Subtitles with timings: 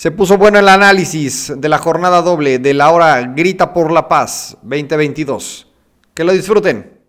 [0.00, 4.08] Se puso bueno el análisis de la jornada doble de la hora Grita por la
[4.08, 5.70] Paz 2022.
[6.14, 7.04] Que lo disfruten.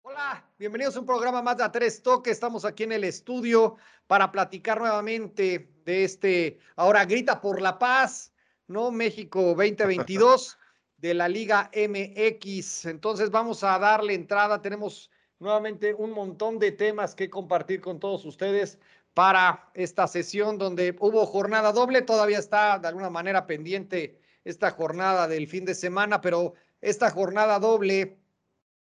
[0.00, 2.32] Hola, bienvenidos a un programa más de A Tres Toques.
[2.32, 3.76] Estamos aquí en el estudio
[4.06, 8.32] para platicar nuevamente de este ahora Grita por la Paz,
[8.66, 8.90] ¿no?
[8.90, 10.56] México 2022
[10.96, 12.86] de la Liga MX.
[12.86, 14.62] Entonces vamos a darle entrada.
[14.62, 18.78] Tenemos nuevamente un montón de temas que compartir con todos ustedes
[19.18, 22.02] para esta sesión donde hubo jornada doble.
[22.02, 27.58] Todavía está de alguna manera pendiente esta jornada del fin de semana, pero esta jornada
[27.58, 28.20] doble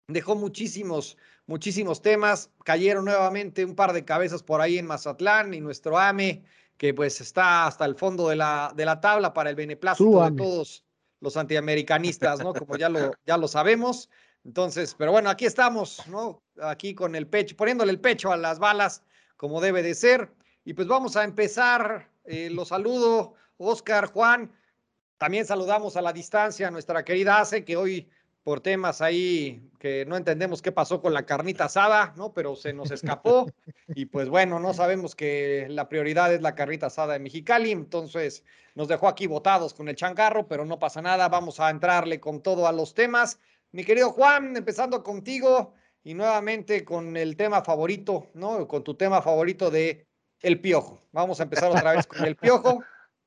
[0.06, 1.16] dejó muchísimos,
[1.46, 2.48] muchísimos temas.
[2.62, 6.44] Cayeron nuevamente un par de cabezas por ahí en Mazatlán y nuestro AME,
[6.76, 10.36] que pues está hasta el fondo de la, de la tabla para el beneplácito de
[10.36, 10.84] todos
[11.18, 12.54] los antiamericanistas, ¿no?
[12.54, 14.08] Como ya lo, ya lo sabemos.
[14.44, 16.40] Entonces, pero bueno, aquí estamos, ¿no?
[16.62, 19.02] Aquí con el pecho, poniéndole el pecho a las balas
[19.40, 20.30] como debe de ser.
[20.66, 22.10] Y pues vamos a empezar.
[22.26, 24.52] Eh, los saludo, Oscar, Juan.
[25.16, 28.10] También saludamos a la distancia a nuestra querida Ace, que hoy
[28.42, 32.34] por temas ahí que no entendemos qué pasó con la carnita asada, ¿no?
[32.34, 33.46] Pero se nos escapó
[33.94, 38.44] y pues bueno, no sabemos que la prioridad es la carnita asada de Mexicali, entonces
[38.74, 42.42] nos dejó aquí botados con el changarro, pero no pasa nada, vamos a entrarle con
[42.42, 43.40] todo a los temas.
[43.72, 48.66] Mi querido Juan, empezando contigo, y nuevamente con el tema favorito, ¿no?
[48.66, 50.06] Con tu tema favorito de
[50.40, 51.00] el piojo.
[51.12, 52.82] Vamos a empezar otra vez con el piojo,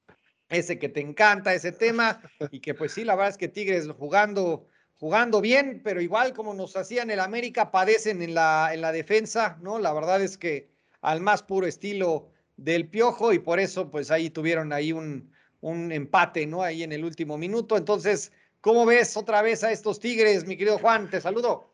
[0.50, 2.22] ese que te encanta, ese tema,
[2.52, 6.54] y que pues sí, la verdad es que Tigres jugando, jugando bien, pero igual como
[6.54, 9.80] nos hacían el América, padecen en la, en la defensa, ¿no?
[9.80, 10.72] La verdad es que
[11.02, 15.92] al más puro estilo del piojo, y por eso pues ahí tuvieron ahí un, un
[15.92, 16.64] empate, ¿no?
[16.64, 17.78] Ahí en el último minuto.
[17.78, 21.10] Entonces, ¿cómo ves otra vez a estos Tigres, mi querido Juan?
[21.10, 21.73] Te saludo.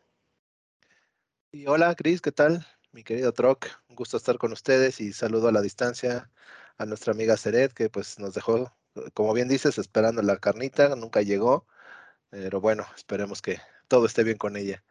[1.51, 2.65] Y hola, Cris, ¿qué tal?
[2.91, 6.29] Mi querido Troc, un gusto estar con ustedes y saludo a la distancia
[6.77, 8.71] a nuestra amiga Seret, que pues nos dejó,
[9.15, 11.65] como bien dices, esperando la carnita, nunca llegó,
[12.29, 14.83] pero bueno, esperemos que todo esté bien con ella.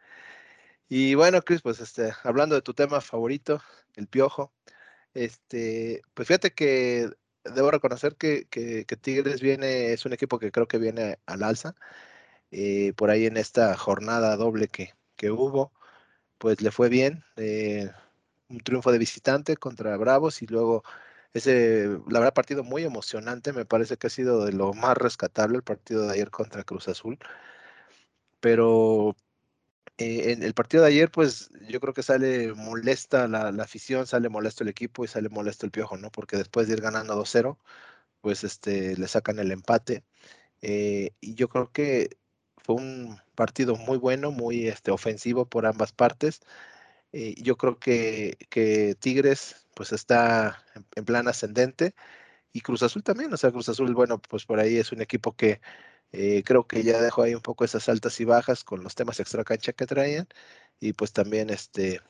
[0.89, 3.61] Y bueno, Cris, pues este, hablando de tu tema favorito,
[3.95, 4.53] el piojo,
[5.13, 7.09] este, pues fíjate que
[7.45, 11.75] debo reconocer que, que, Tigres viene, es un equipo que creo que viene al alza,
[12.51, 15.73] eh, por ahí en esta jornada doble que, que hubo
[16.39, 17.23] pues le fue bien.
[17.37, 17.89] Eh,
[18.49, 20.83] un triunfo de visitante contra Bravos y luego
[21.33, 23.53] ese, la verdad, partido muy emocionante.
[23.53, 26.87] Me parece que ha sido de lo más rescatable el partido de ayer contra Cruz
[26.87, 27.19] Azul.
[28.39, 29.15] Pero
[29.97, 34.29] eh, en el partido de ayer, pues yo creo que sale molesta la, afición, sale
[34.29, 36.11] molesto el equipo y sale molesto el piojo, ¿no?
[36.11, 37.59] Porque después de ir ganando 2-0,
[38.21, 40.03] pues este, le sacan el empate.
[40.61, 42.18] Eh, y yo creo que
[42.69, 46.41] fue un partido muy bueno, muy este, ofensivo por ambas partes.
[47.13, 50.63] Eh, yo creo que, que, Tigres pues está
[50.95, 51.95] en, plan ascendente
[52.53, 55.35] y Cruz Azul también, o sea, Cruz Azul, bueno, pues por ahí es un equipo
[55.35, 55.61] que
[56.11, 59.19] eh, creo que ya dejó ahí un poco esas altas y bajas con los temas
[59.19, 60.27] extra cancha que traían
[60.79, 62.01] y pues también este,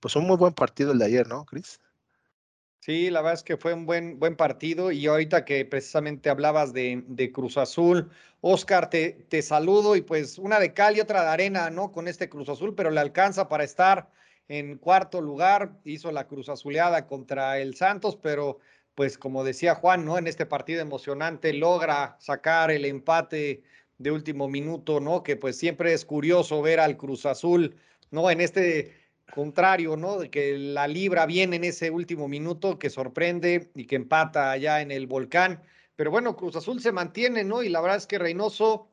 [0.00, 1.80] pues un muy buen partido el de ayer, ¿no, Cris?
[2.80, 6.72] Sí, la verdad es que fue un buen, buen partido y ahorita que precisamente hablabas
[6.72, 11.22] de, de Cruz Azul, Oscar, te, te, saludo y pues una de cal y otra
[11.22, 11.92] de arena, ¿no?
[11.92, 14.10] Con este Cruz Azul, pero le alcanza para estar
[14.48, 18.58] en cuarto lugar, hizo la Cruz Azuleada contra el Santos, pero
[18.94, 20.18] pues como decía Juan, ¿no?
[20.18, 23.62] En este partido emocionante logra sacar el empate
[23.98, 25.22] de último minuto, ¿no?
[25.22, 27.76] Que pues siempre es curioso ver al Cruz Azul,
[28.10, 28.30] ¿no?
[28.30, 28.94] En este
[29.32, 30.18] contrario, ¿no?
[30.18, 34.80] De que la libra viene en ese último minuto, que sorprende y que empata allá
[34.80, 35.62] en el volcán.
[35.96, 37.62] Pero bueno, Cruz Azul se mantiene, ¿no?
[37.62, 38.90] Y la verdad es que Reynoso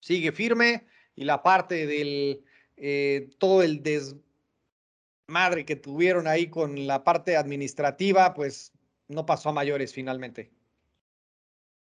[0.00, 2.44] sigue firme y la parte del
[2.76, 8.72] eh, todo el desmadre que tuvieron ahí con la parte administrativa, pues
[9.08, 10.50] no pasó a mayores finalmente.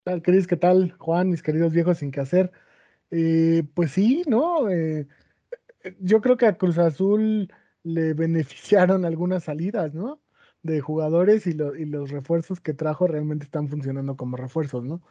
[0.04, 0.48] ¿Qué tal, Cris?
[0.48, 1.30] ¿Qué tal, Juan?
[1.30, 2.52] Mis queridos viejos sin qué hacer.
[3.12, 4.70] Eh, pues sí, ¿no?
[4.70, 5.08] Eh,
[6.00, 7.52] yo creo que a Cruz Azul
[7.84, 10.22] le beneficiaron algunas salidas, ¿no?
[10.64, 15.02] De jugadores y, los refuerzos que trajo realmente están funcionando como refuerzos, ¿no?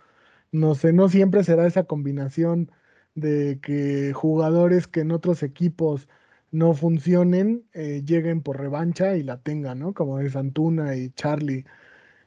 [0.53, 2.71] No sé, no siempre será esa combinación
[3.15, 6.09] de que jugadores que en otros equipos
[6.53, 9.95] no funcionen, eh, lleguen por revancha y la tengan, ¿no?
[9.95, 11.65] Como es Antuna y Charlie.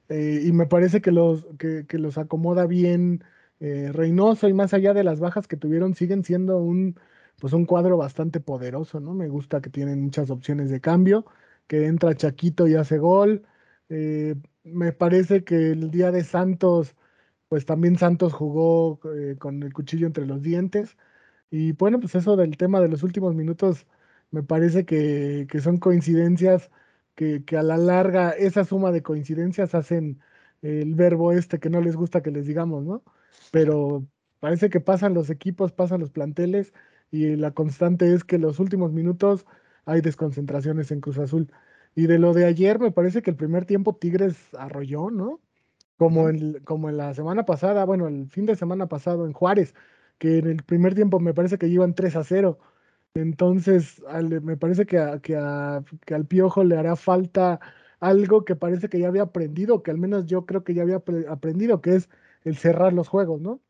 [0.10, 3.24] Eh, y me parece que los, que, los acomoda bien
[3.60, 7.00] eh, Reynoso y más allá de las bajas que tuvieron, siguen siendo un,
[7.40, 9.14] pues un cuadro bastante poderoso, ¿no?
[9.14, 11.26] Me gusta que tienen muchas opciones de cambio,
[11.68, 13.44] que entra Chaquito y hace gol.
[13.90, 16.96] Eh, me parece que el día de Santos,
[17.50, 20.98] pues también Santos jugó eh, con el cuchillo entre los dientes.
[21.52, 23.88] Y bueno, pues eso del tema de los últimos minutos,
[24.32, 26.70] me parece que, son coincidencias
[27.16, 30.22] que, que a la larga esa suma de coincidencias hacen
[30.62, 33.04] el verbo este que no les gusta que les digamos, ¿no?
[33.52, 34.06] Pero
[34.40, 36.74] parece que pasan los equipos, pasan los planteles
[37.12, 39.46] y la constante es que los últimos minutos
[39.86, 41.52] hay desconcentraciones en Cruz Azul.
[41.96, 45.42] Y de lo de ayer, me parece que el primer tiempo Tigres arrolló, ¿no?
[45.98, 49.74] Como, en, como en la semana pasada, bueno, el fin de semana pasado en Juárez,
[50.18, 52.60] que en el primer tiempo me parece que iban 3 a 0.
[53.14, 54.02] Entonces,
[54.42, 55.36] me parece que, que,
[56.06, 57.60] que al Piojo le hará falta
[58.00, 61.04] algo que parece que ya había aprendido, que al menos yo creo que ya había
[61.30, 62.10] aprendido, que es
[62.44, 63.62] el cerrar los juegos, ¿no?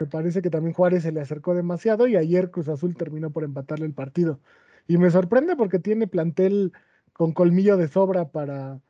[0.00, 3.44] Me parece que también Juárez se le acercó demasiado y ayer Cruz Azul terminó por
[3.44, 4.40] empatarle el partido.
[4.86, 6.72] Y me sorprende porque tiene plantel
[7.12, 8.80] con colmillo de sobra para,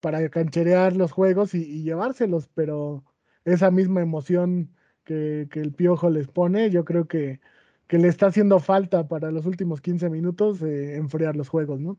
[0.00, 3.04] para cancherear los juegos y, llevárselos, pero
[3.44, 4.70] esa misma emoción
[5.04, 7.40] que, el piojo les pone, yo creo que,
[7.88, 11.98] le está haciendo falta para los últimos 15 minutos eh, enfriar los juegos, ¿no?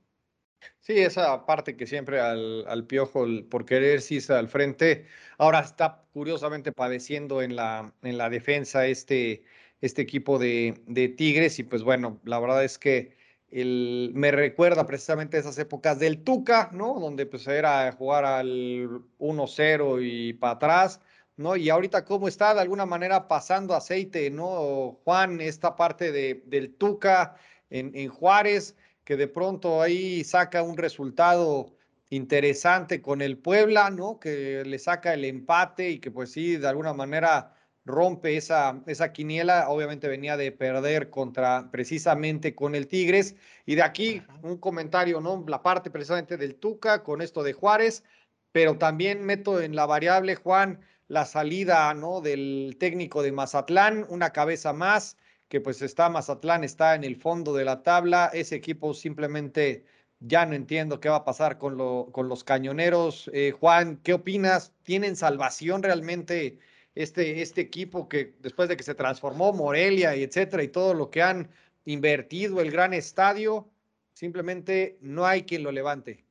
[0.79, 5.05] Sí, esa parte que siempre al, Piojo, por querer irse al frente,
[5.37, 9.43] ahora está curiosamente padeciendo en la, en la defensa este,
[9.81, 13.15] este equipo de, de Tigres y pues bueno, la verdad es que
[13.53, 16.99] me recuerda precisamente esas épocas del Tuca, ¿no?
[16.99, 21.01] Donde pues era jugar al 1-0 y para atrás,
[21.37, 21.55] ¿no?
[21.55, 24.99] Y ahorita cómo está de alguna manera pasando aceite, ¿no?
[25.03, 27.35] Juan, esta parte de, del Tuca
[27.69, 31.75] en, en Juárez que de pronto ahí saca un resultado
[32.09, 34.19] interesante con el Puebla, ¿no?
[34.19, 37.55] Que le saca el empate y que pues sí, de alguna manera
[37.85, 39.69] rompe esa, esa quiniela.
[39.69, 43.35] Obviamente venía de perder contra precisamente con el Tigres.
[43.65, 45.43] Y de aquí un comentario, ¿no?
[45.47, 48.03] La parte precisamente del Tuca con esto de Juárez,
[48.51, 52.21] pero también meto en la variable, Juan, la salida, ¿no?
[52.21, 55.17] Del técnico de Mazatlán, una cabeza más
[55.47, 58.29] que pues está Mazatlán, está en el fondo de la tabla.
[58.33, 59.85] Ese equipo simplemente
[60.19, 63.29] ya no entiendo qué va a pasar con, lo, con los cañoneros.
[63.33, 64.73] Eh, Juan, ¿qué opinas?
[64.83, 66.59] ¿Tienen salvación realmente
[66.95, 71.09] este, este equipo que después de que se transformó Morelia y etcétera y todo lo
[71.09, 71.49] que han
[71.85, 73.69] invertido el gran estadio,
[74.13, 76.23] simplemente no hay quien lo levante?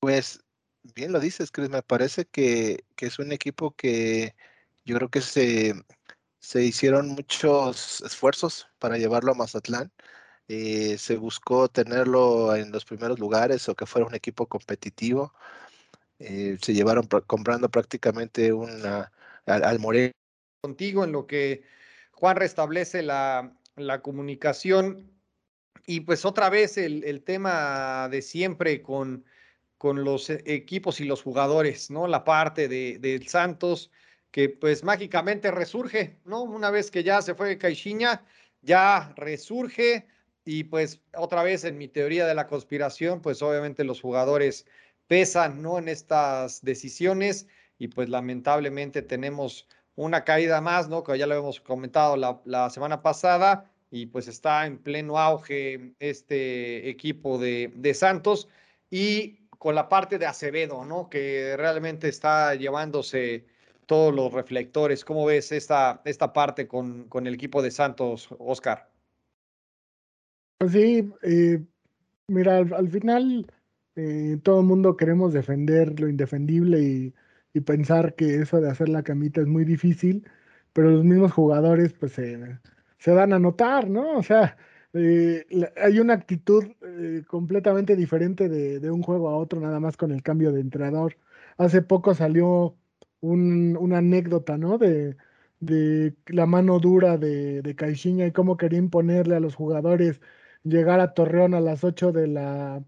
[0.00, 0.40] Pues
[0.94, 4.34] bien lo dices, Chris, me parece que, que es un equipo que
[4.84, 5.74] yo creo que se
[6.40, 9.92] se hicieron muchos esfuerzos para llevarlo a Mazatlán.
[10.48, 15.34] Eh, se buscó tenerlo en los primeros lugares o que fuera un equipo competitivo.
[16.18, 19.12] Eh, se llevaron comprando prácticamente una,
[19.46, 20.12] al, al
[20.62, 21.62] Contigo en lo que
[22.12, 25.12] Juan restablece la, la comunicación
[25.86, 29.24] y pues otra vez el, el tema de siempre con,
[29.76, 32.08] con los equipos y los jugadores, ¿no?
[32.08, 33.90] La parte de, de Santos
[34.30, 36.42] que pues mágicamente resurge, ¿no?
[36.42, 38.24] Una vez que ya se fue Caixinha,
[38.62, 40.06] ya resurge
[40.44, 44.66] y pues otra vez en mi teoría de la conspiración, pues obviamente los jugadores
[45.06, 45.78] pesan, ¿no?
[45.78, 47.46] En estas decisiones
[47.78, 51.02] y pues lamentablemente tenemos una caída más, ¿no?
[51.02, 56.88] Que ya lo hemos comentado la, semana pasada y pues está en pleno auge este
[56.88, 58.48] equipo de, de Santos
[58.90, 61.08] y con la parte de Acevedo, ¿no?
[61.08, 63.46] Que realmente está llevándose
[63.88, 65.04] todos los reflectores.
[65.04, 68.90] ¿Cómo ves esta, esta parte con, con el equipo de Santos, Oscar?
[70.58, 71.64] Pues sí, eh,
[72.28, 73.50] mira, al, final
[73.96, 77.14] eh, todo el mundo queremos defender lo indefendible y,
[77.66, 80.24] pensar que eso de hacer la camita es muy difícil,
[80.72, 84.16] pero los mismos jugadores pues se dan a notar, ¿no?
[84.16, 84.56] O sea,
[84.92, 85.44] eh,
[85.82, 86.64] hay una actitud
[87.26, 91.16] completamente diferente de, de, un juego a otro, nada más con el cambio de entrenador.
[91.56, 92.76] Hace poco salió
[93.20, 94.78] una anécdota, ¿no?
[94.78, 95.16] De,
[95.60, 100.20] de la mano dura de, de Caixinha y cómo quería imponerle a los jugadores
[100.64, 102.84] llegar a Torreón a las 8 de la,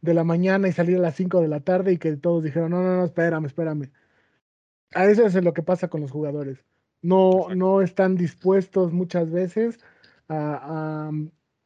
[0.00, 2.70] de la mañana y salir a las 5 de la tarde y que todos dijeron,
[2.70, 3.90] no, no, no, espérame, espérame.
[4.94, 6.64] A eso es lo que pasa con los jugadores.
[7.02, 9.78] No, no están dispuestos muchas veces
[10.28, 11.10] a,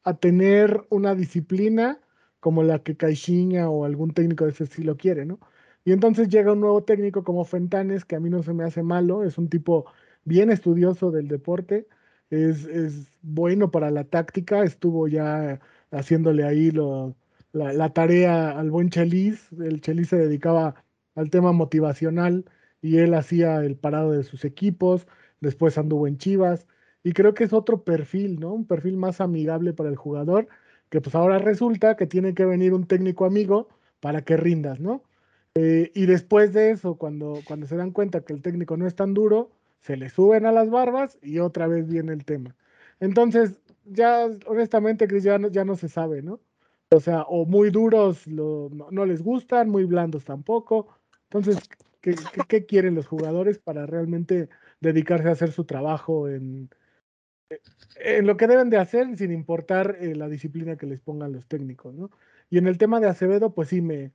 [0.05, 2.01] a, tener una disciplina
[2.41, 5.39] como la que Caixinha o algún técnico de ese estilo quiere, ¿no?
[5.89, 8.83] Y entonces llega un nuevo técnico como Fentanes, que a mí no se me hace
[8.83, 9.87] malo, es un tipo
[10.25, 11.89] bien estudioso del deporte,
[12.29, 17.17] es, es bueno para la táctica, estuvo ya haciéndole ahí lo,
[17.53, 22.45] la, tarea al buen Chelis, el Chelis se dedicaba al tema motivacional
[22.83, 25.07] y él hacía el parado de sus equipos,
[25.41, 26.67] después anduvo en Chivas,
[27.03, 28.53] y creo que es otro perfil, ¿no?
[28.53, 30.49] Un perfil más amigable para el jugador,
[30.91, 33.69] que pues ahora resulta que tiene que venir un técnico amigo
[34.01, 35.08] para que rindas, ¿no?
[35.61, 38.95] Eh, y después de eso, cuando, cuando se dan cuenta que el técnico no es
[38.95, 39.51] tan duro,
[39.81, 42.55] se le suben a las barbas y otra vez viene el tema.
[43.01, 46.41] Entonces, ya honestamente, Chris, ya no, ya no se sabe, ¿no?
[46.91, 50.97] O sea, o muy duros no, no, les gustan, muy blandos tampoco.
[51.25, 51.59] Entonces,
[52.01, 52.15] ¿qué,
[52.49, 54.49] qué, quieren los jugadores para realmente
[54.81, 56.71] dedicarse a hacer su trabajo en,
[57.97, 61.47] en lo que deben de hacer sin importar eh, la disciplina que les pongan los
[61.49, 62.11] técnicos, ¿no?
[62.49, 64.13] Y en el tema de Acevedo, pues sí, me,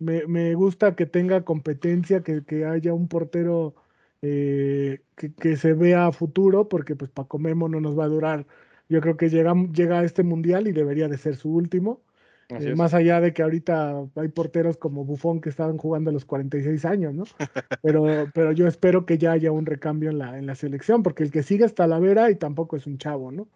[0.00, 3.74] me, me gusta que tenga competencia, que, que haya un portero
[4.22, 8.08] eh, que, que, se vea a futuro, porque pues Paco Memo no nos va a
[8.08, 8.46] durar.
[8.88, 12.02] Yo creo que llega, llega a este mundial y debería de ser su último.
[12.48, 16.24] Eh, más allá de que ahorita hay porteros como Bufón que estaban jugando a los
[16.24, 17.24] 46 años, ¿no?
[17.82, 21.22] Pero, pero yo espero que ya haya un recambio en la, en la selección, porque
[21.22, 23.48] el que sigue está la vera y tampoco es un chavo, ¿no?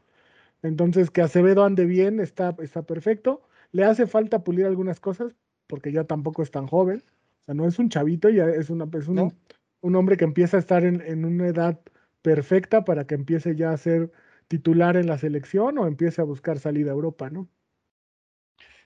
[0.63, 3.43] Entonces, que Acevedo ande bien está, está perfecto.
[3.73, 5.35] Le hace falta pulir algunas cosas,
[5.67, 7.03] porque ya tampoco es tan joven.
[7.43, 9.35] O sea, no es un chavito, ya es, una, es un,
[9.81, 11.81] un hombre que empieza a estar en, en una edad
[12.23, 14.11] perfecta para que empiece ya a ser
[14.49, 17.49] titular en la selección o empiece a buscar salida a Europa, ¿no?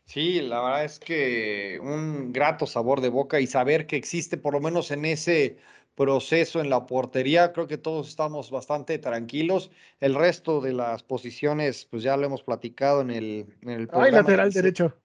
[0.05, 4.55] Sí, la verdad es que un grato sabor de boca y saber que existe por
[4.55, 5.59] lo menos en ese
[5.95, 9.71] proceso en la portería, creo que todos estamos bastante tranquilos.
[10.01, 14.07] El resto de las posiciones, pues ya lo hemos platicado en el, en el programa.
[14.07, 14.97] Ay, lateral derecho.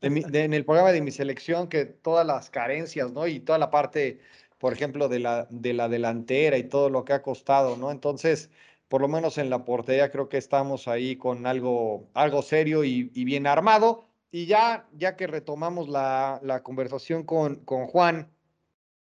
[0.00, 3.26] En el programa de mi selección, que todas las carencias, ¿no?
[3.26, 4.20] Y toda la parte,
[4.58, 7.90] por ejemplo, de la, de la delantera y todo lo que ha costado, ¿no?
[7.90, 8.50] Entonces,
[8.88, 13.04] por lo menos en la portería creo que estamos ahí con algo, algo serio y,
[13.24, 14.06] bien armado.
[14.30, 18.30] Y ya, ya que retomamos la, la conversación con, con Juan,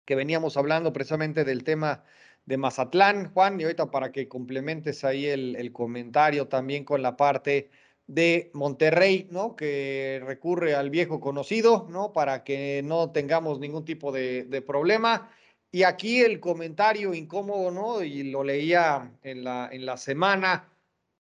[0.04, 2.04] que veníamos hablando precisamente del tema
[2.46, 7.16] de Mazatlán, Juan, y ahorita para que complementes ahí el, el, comentario también con la
[7.16, 7.70] parte
[8.06, 9.56] de Monterrey, ¿no?
[9.56, 12.12] Que recurre al viejo conocido, ¿no?
[12.12, 15.30] Para que no tengamos ningún tipo de, problema.
[15.70, 18.02] Y aquí el comentario incómodo, ¿no?
[18.02, 20.68] Y lo leía en la, en la semana,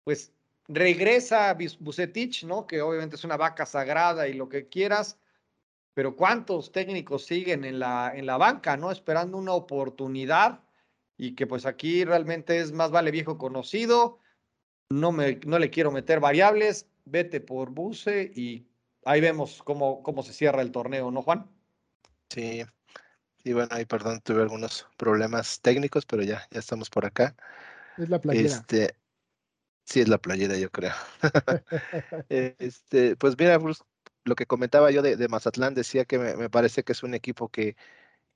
[0.04, 0.34] pues
[0.68, 2.68] regresa Bucetich, ¿no?
[2.68, 5.20] Que obviamente es una vaca sagrada y lo que quieras,
[5.94, 8.92] pero ¿cuántos técnicos siguen en la, en la banca, ¿no?
[8.92, 10.62] Esperando una oportunidad
[11.18, 14.20] y que pues aquí realmente es más vale viejo conocido,
[14.89, 18.67] no, me, no le quiero meter variables, vete por Buce y
[19.06, 21.50] ahí vemos cómo, cómo se cierra el torneo, ¿no, Juan?
[22.29, 22.63] Sí,
[23.44, 27.36] y bueno, ahí perdón, tuve algunos problemas técnicos, pero ya, ya estamos por acá.
[27.98, 28.48] Es la playera.
[28.48, 28.96] Este,
[29.86, 30.94] sí, es la playera, yo creo.
[32.29, 33.84] este, pues mira, Bruce,
[34.25, 37.77] lo que comentaba yo de, Mazatlán, decía que me, parece que es un equipo que,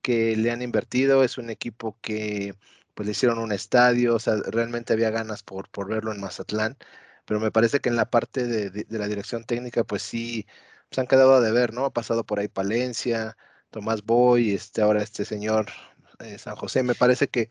[0.01, 2.55] que le han invertido, es un equipo que
[2.94, 6.78] pues le hicieron un estadio, o sea, realmente había ganas por, por verlo en Mazatlán,
[7.26, 10.48] pero me parece que en la parte de, de, la dirección técnica, pues sí, se
[10.90, 11.86] pues han quedado a deber, ¿no?
[11.86, 13.38] Ha pasado por ahí Palencia,
[13.70, 15.68] Tomás Boy, este, ahora este señor
[16.20, 16.84] eh, San José.
[16.84, 17.50] Me parece que,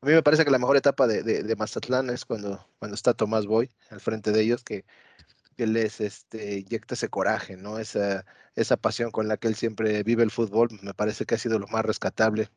[0.00, 3.14] a mí me parece que la mejor etapa de, de, Mazatlán es cuando, cuando está
[3.14, 4.84] Tomás Boy al frente de ellos, que,
[5.56, 7.78] que les este, inyecta ese coraje, ¿no?
[7.78, 11.38] Esa, esa pasión con la que él siempre vive el fútbol, me parece que ha
[11.38, 12.50] sido lo más rescatable.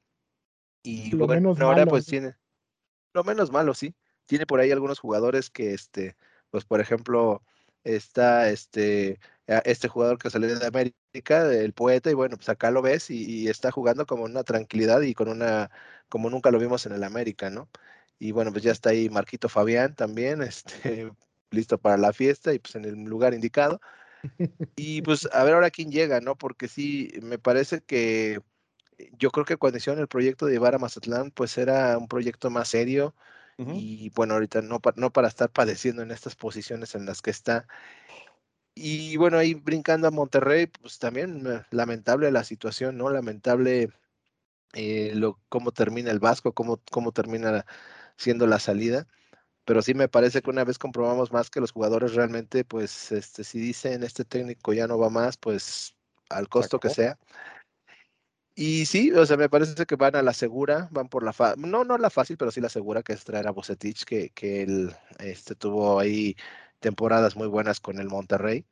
[0.84, 2.36] Y lo menos ahora pues tiene,
[3.14, 3.96] lo menos malo, sí.
[4.26, 6.16] Tiene por ahí algunos jugadores que, este,
[6.50, 7.44] pues por ejemplo,
[7.84, 9.20] está este
[9.66, 13.48] este jugador que salió de América, el poeta, y bueno, pues acá lo ves y,
[13.50, 15.72] está jugando como una tranquilidad y con una,
[16.10, 17.70] como nunca lo vimos en el América, ¿no?
[18.20, 21.12] Y bueno, pues ya está ahí Marquito Fabián también, este,
[21.52, 23.82] listo para la fiesta y pues en el lugar indicado.
[24.76, 26.38] Y pues a ver ahora quién llega, ¿no?
[26.38, 28.40] Porque sí, me parece que
[29.18, 32.50] yo creo que cuando hicieron el proyecto de llevar a Mazatlán, pues era un proyecto
[32.50, 33.16] más serio.
[33.58, 37.68] Y bueno, ahorita no, no para estar padeciendo en estas posiciones en las que está.
[38.74, 43.12] Y bueno, ahí brincando a Monterrey, pues también eh, lamentable la situación, ¿no?
[43.12, 43.92] Lamentable
[44.74, 47.66] eh, lo, cómo termina el Vasco, cómo, cómo termina
[48.18, 49.08] siendo la salida.
[49.66, 53.44] Pero sí me parece que una vez comprobamos más que los jugadores realmente, pues, este,
[53.44, 55.96] si dicen este técnico ya no va más, pues
[56.30, 57.20] al costo que sea.
[58.62, 61.72] Y sí, o sea, me parece que van a la segura, van por la fácil,
[61.72, 64.62] no, no la fácil, pero sí la segura, que es traer a Bocetich, que, que
[64.62, 66.36] él este, tuvo ahí
[66.80, 68.68] temporadas muy buenas con el Monterrey.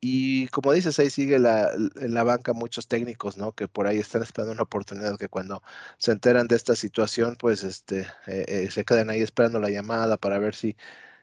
[0.00, 3.52] Y como dices, ahí sigue la, en la banca muchos técnicos, ¿no?
[3.52, 5.62] Que por ahí están esperando una oportunidad que cuando
[5.98, 10.18] se enteran de esta situación, pues este, eh, eh, se quedan ahí esperando la llamada
[10.18, 10.76] para ver si,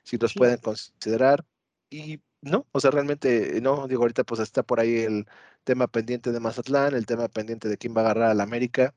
[0.03, 1.46] si los pueden considerar.
[1.91, 5.27] Y no, o sea, realmente no, digo, ahorita pues está por ahí el
[5.63, 8.96] tema pendiente de Mazatlán, el tema pendiente de quién va a agarrar al América,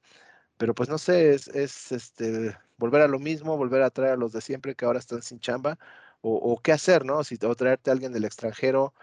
[0.57, 4.17] pero pues no sé, es, es este, volver a lo mismo, volver a traer a
[4.17, 5.79] los de siempre que ahora están sin chamba,
[6.27, 7.23] o, qué hacer, ¿no?
[7.25, 8.95] Si, o traerte a alguien del extranjero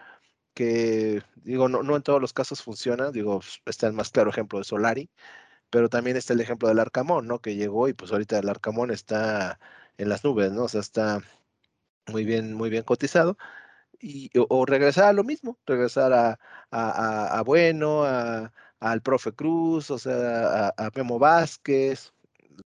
[0.54, 4.64] que, digo, no, en todos los casos funciona, digo, está el más claro ejemplo de
[4.64, 5.10] Solari,
[5.70, 7.40] pero también está el ejemplo del Arcamón, ¿no?
[7.40, 9.60] Que llegó y pues ahorita el Arcamón está
[9.98, 10.64] en las nubes, ¿no?
[10.64, 11.22] O sea, está
[12.08, 13.38] muy bien, muy bien cotizado.
[14.02, 16.38] Y, o, regresar a lo mismo, regresar a,
[16.70, 22.12] a, a Bueno, a, al profe Cruz, o sea, a, Memo Vázquez,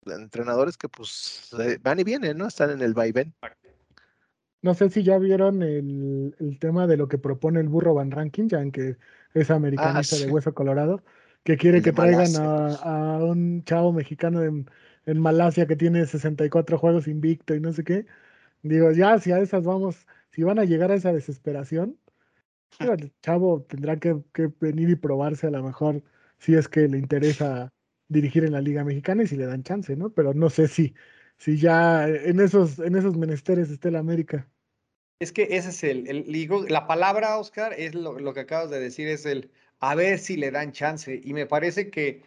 [0.07, 2.47] entrenadores que pues van y vienen, ¿no?
[2.47, 3.33] Están en el vaivén.
[4.61, 8.47] No sé si ya vieron el, tema de lo que propone el burro Van Ranking,
[8.47, 8.97] ya que
[9.35, 11.03] es americanista de Hueso Colorado,
[11.43, 14.69] que quiere que traigan a, un chavo mexicano en,
[15.05, 18.07] en, Malasia que tiene 64 juegos invicto y no sé qué.
[18.63, 20.07] Digo, ya, si a esas vamos,
[20.39, 21.99] si van a llegar a esa desesperación,
[22.79, 26.01] el chavo tendrá que, que, venir y probarse a lo mejor
[26.37, 27.73] si es que le interesa
[28.07, 30.11] dirigir en la Liga Mexicana y si le dan chance, ¿no?
[30.11, 30.95] Pero no sé si,
[31.37, 34.47] si ya en esos, en esos menesteres esté la América.
[35.19, 38.79] Es que ese es el, el la palabra, Oscar, es lo, lo, que acabas de
[38.79, 41.19] decir, es el a ver si le dan chance.
[41.21, 42.23] Y me parece que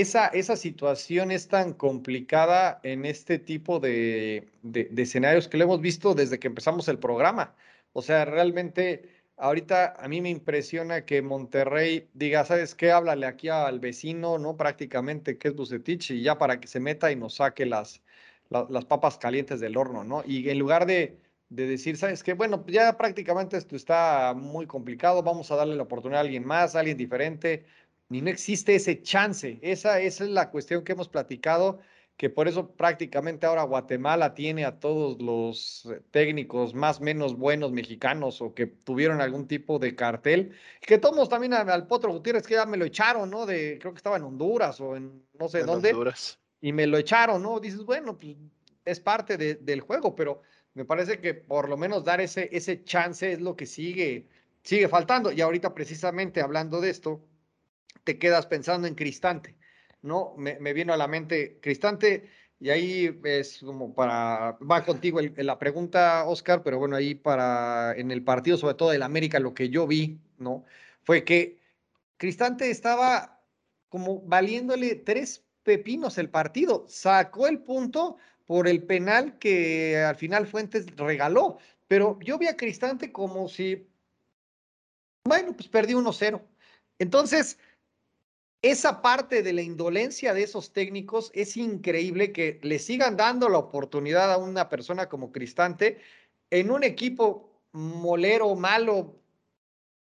[0.00, 5.82] esa, esa situación es tan complicada en este tipo de, de, escenarios que lo hemos
[5.82, 7.54] visto desde que empezamos el programa.
[7.92, 12.90] O sea, realmente ahorita a mí me impresiona que Monterrey diga, ¿sabes qué?
[12.90, 14.56] Háblale aquí al vecino, ¿no?
[14.56, 18.00] Prácticamente que es Bucetich y ya para que se meta y nos saque las,
[18.48, 20.22] las papas calientes del horno, ¿no?
[20.26, 21.18] Y en lugar de,
[21.50, 22.32] de decir, ¿sabes qué?
[22.32, 26.74] Bueno, ya prácticamente esto está muy complicado, vamos a darle la oportunidad a alguien más,
[26.74, 27.66] a alguien diferente,
[28.12, 29.58] ni no existe ese chance.
[29.62, 31.80] Esa, esa es la cuestión que hemos platicado
[32.16, 37.36] que por eso prácticamente ahora Guatemala tiene a todos los eh, técnicos más o menos
[37.36, 42.46] buenos mexicanos o que tuvieron algún tipo de cartel, que tomos también al Potro Gutiérrez,
[42.46, 43.46] que ya me lo echaron, ¿no?
[43.46, 45.90] De, creo que estaba en Honduras o en no sé dónde.
[45.90, 46.38] Honduras.
[46.60, 47.58] Y me lo echaron, ¿no?
[47.58, 48.36] Dices, bueno, pues
[48.84, 50.42] es parte del juego, pero
[50.74, 54.28] me parece que por lo menos dar ese, ese chance es lo que sigue,
[54.62, 55.32] sigue faltando.
[55.32, 57.20] Y ahorita precisamente hablando de esto,
[58.04, 59.56] te quedas pensando en Cristante
[60.02, 60.34] ¿no?
[60.36, 62.28] Me, me vino a la mente Cristante
[62.60, 68.10] y ahí es como para, va contigo la pregunta, Oscar, pero bueno, ahí para, en
[68.12, 70.64] el partido, sobre todo del América, lo que yo vi, ¿no?
[71.02, 71.58] Fue que
[72.18, 73.40] Cristante estaba
[73.88, 80.46] como valiéndole tres pepinos el partido, sacó el punto por el penal que al final
[80.46, 83.88] Fuentes regaló, pero yo vi a Cristante como si,
[85.24, 86.40] bueno, pues perdí 1-0.
[86.98, 87.58] Entonces,
[88.62, 93.58] esa parte de la indolencia de esos técnicos es increíble que le sigan dando la
[93.58, 95.98] oportunidad a una persona como Cristante
[96.50, 99.20] en un equipo molero, malo,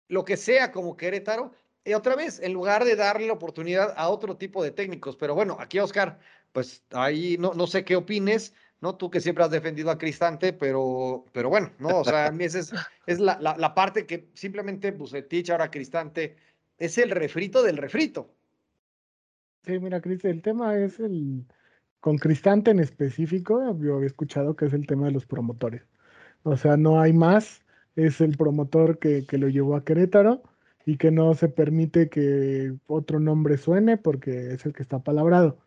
[0.08, 1.52] lo que sea como Querétaro,
[1.84, 5.16] y otra vez, en lugar de darle la oportunidad a otro tipo de técnicos.
[5.16, 6.20] Pero bueno, aquí Oscar,
[6.52, 8.96] pues ahí no, no sé qué opines, ¿no?
[8.96, 12.00] Tú que siempre has defendido a Cristante, pero, pero bueno, ¿no?
[12.00, 12.72] O sea, a mí esa es,
[13.06, 16.36] es la, la, parte que simplemente Bucetich, ahora Cristante,
[16.78, 18.34] es el refrito del refrito.
[19.64, 21.46] Sí, mira, Cris, el tema es el,
[22.01, 25.87] con Cristante en específico, yo había escuchado que es el tema de los promotores.
[26.44, 27.64] O sea, no hay más,
[27.96, 30.42] es el promotor que, que lo llevó a Querétaro
[30.87, 35.59] y que no se permite que otro nombre suene porque es el que está palabrado.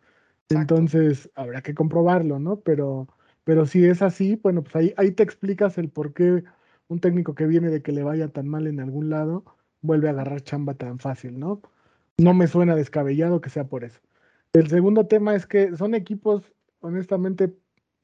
[0.50, 2.60] Entonces, habrá que comprobarlo, ¿no?
[2.60, 3.08] Pero,
[3.44, 6.44] pero si es así, bueno, pues ahí, ahí te explicas el por qué
[6.88, 9.44] un técnico que viene de que le vaya tan mal en algún lado
[9.82, 11.62] vuelve a agarrar chamba tan fácil, ¿no?
[12.18, 14.00] No me suena descabellado que sea por eso.
[14.52, 16.50] El segundo tema es que son equipos,
[16.80, 17.54] honestamente,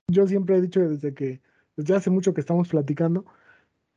[0.09, 1.40] yo siempre he dicho desde que,
[1.77, 3.25] desde hace mucho que estamos platicando,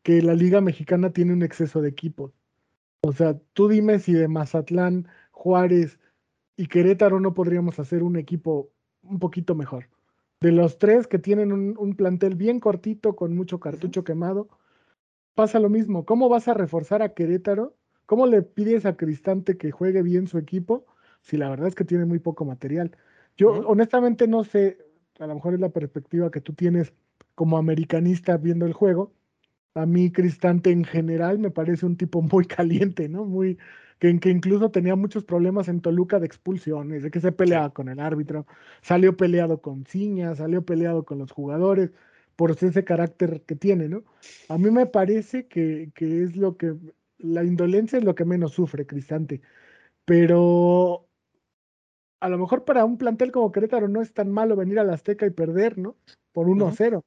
[0.04, 2.32] que la Liga Mexicana tiene un exceso de equipos.
[3.02, 6.00] O sea, tú dime si de Mazatlán, Juárez
[6.56, 8.72] y Querétaro no podríamos hacer un equipo
[9.04, 9.90] un poquito mejor.
[10.40, 14.48] De los tres que tienen un, un plantel bien cortito, con mucho cartucho quemado,
[15.34, 16.06] pasa lo mismo.
[16.06, 20.38] ¿Cómo vas a reforzar a Querétaro ¿Cómo le pides a Cristante que juegue bien su
[20.38, 20.86] equipo
[21.22, 22.96] si la verdad es que tiene muy poco material?
[23.38, 24.78] Yo honestamente no sé,
[25.20, 26.94] a lo mejor es la perspectiva que tú tienes
[27.36, 29.14] como americanista viendo el juego.
[29.74, 33.26] A mí Cristante en general me parece un tipo muy caliente, ¿no?
[33.26, 33.58] Muy
[34.00, 37.90] que, que incluso tenía muchos problemas en Toluca de expulsiones, de que se peleaba con
[37.90, 38.46] el árbitro,
[38.82, 41.92] salió peleado con Ciña, salió peleado con los jugadores
[42.36, 44.04] por ese carácter que tiene, ¿no?
[44.50, 46.76] A mí me parece que, que es lo que
[47.26, 49.42] la indolencia es lo que menos sufre Cristante,
[50.06, 51.08] pero
[52.20, 54.94] a lo mejor para un plantel como Querétaro no es tan malo venir a la
[54.94, 55.98] Azteca y perder, ¿no?
[56.32, 57.04] Por 1-0.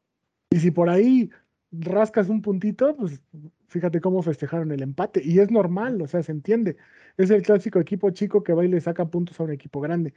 [0.50, 1.31] Y si por ahí
[1.70, 3.20] rascas un puntito, pues
[3.68, 5.22] fíjate cómo festejaron el empate.
[5.24, 6.76] Y es normal, o sea, se entiende.
[7.16, 10.14] Es el clásico equipo chico que va y le saca puntos a un equipo grande.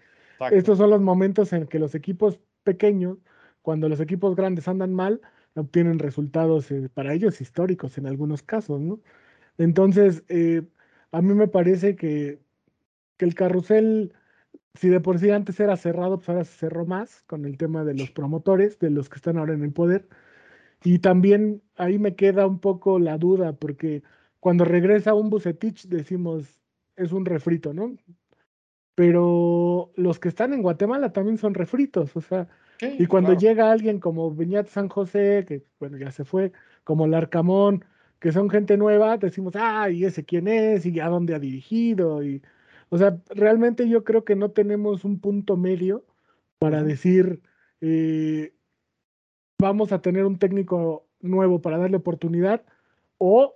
[0.52, 3.18] Estos son los momentos en que los equipos pequeños,
[3.62, 5.22] cuando los equipos grandes andan mal,
[5.56, 9.00] obtienen resultados eh, para ellos históricos en algunos casos, ¿no?
[9.58, 10.64] Entonces, eh,
[11.12, 12.40] a mí me parece que,
[13.20, 14.14] el carrusel,
[14.74, 17.84] si de por sí antes era cerrado, pues ahora se cerró más con el tema
[17.84, 20.08] de los promotores, de los que están ahora en el poder.
[20.84, 24.02] Y también ahí me queda un poco la duda, porque
[24.40, 26.60] cuando regresa un Bucetich decimos,
[26.96, 27.96] es un refrito, ¿no?
[28.96, 32.48] Pero los que están en Guatemala también son refritos, o sea,
[32.82, 36.52] y cuando llega alguien como Viñat San José, que bueno, ya se fue,
[36.84, 37.86] como Larcamón,
[38.22, 40.86] que son gente nueva, decimos, ah, ¿y ese quién es?
[40.86, 42.24] ¿Y a dónde ha dirigido?
[42.24, 42.44] Y,
[42.90, 46.06] o sea, realmente yo creo que no tenemos un punto medio
[46.60, 47.42] para decir,
[47.82, 48.54] eh,
[49.60, 52.64] vamos a tener un técnico nuevo para darle oportunidad,
[53.18, 53.56] o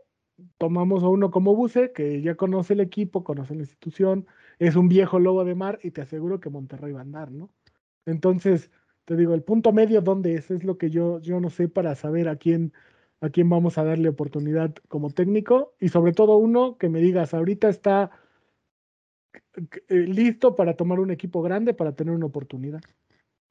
[0.57, 4.25] tomamos a uno como Buse, que ya conoce el equipo, conoce la institución,
[4.57, 7.51] es un viejo lobo de mar y te aseguro que Monterrey va a andar, ¿no?
[8.07, 8.71] Entonces,
[9.05, 10.49] te digo, el punto medio, ¿dónde es?
[10.49, 12.73] Es lo que yo, yo no sé para saber a quién
[13.21, 17.33] a quién vamos a darle oportunidad como técnico y sobre todo uno que me digas,
[17.33, 18.11] ahorita está
[19.87, 22.81] eh, listo para tomar un equipo grande para tener una oportunidad.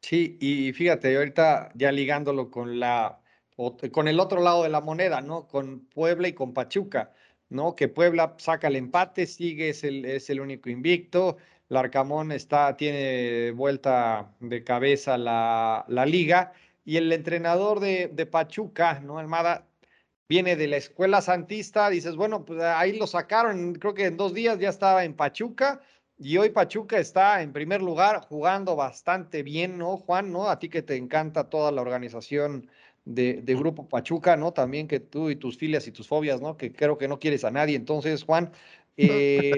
[0.03, 3.20] Sí, y fíjate, ahorita ya ligándolo con la
[3.92, 5.46] con el otro lado de la moneda, ¿no?
[5.46, 7.12] Con Puebla y con Pachuca,
[7.48, 7.77] ¿no?
[7.77, 11.37] Que Puebla saca el empate, sigue, es el, es el único invicto.
[11.68, 16.53] Larcamón está, tiene vuelta de cabeza la, la liga
[16.85, 19.18] y el entrenador de, Pachuca, ¿no?
[19.18, 19.66] Almada,
[20.29, 24.35] viene de la escuela santista, dices, bueno, pues ahí lo sacaron, creo que en dos
[24.35, 25.81] días ya estaba en Pachuca
[26.18, 30.33] y hoy Pachuca está en primer lugar jugando bastante bien, ¿no, Juan?
[30.33, 30.49] ¿No?
[30.49, 32.68] A ti que te encanta toda la organización
[33.05, 34.53] de, Grupo Pachuca, ¿no?
[34.53, 36.57] También que tú y tus filias y tus fobias, ¿no?
[36.57, 37.77] Que creo que no quieres a nadie.
[37.77, 38.53] Entonces, Juan,
[38.97, 39.53] eh,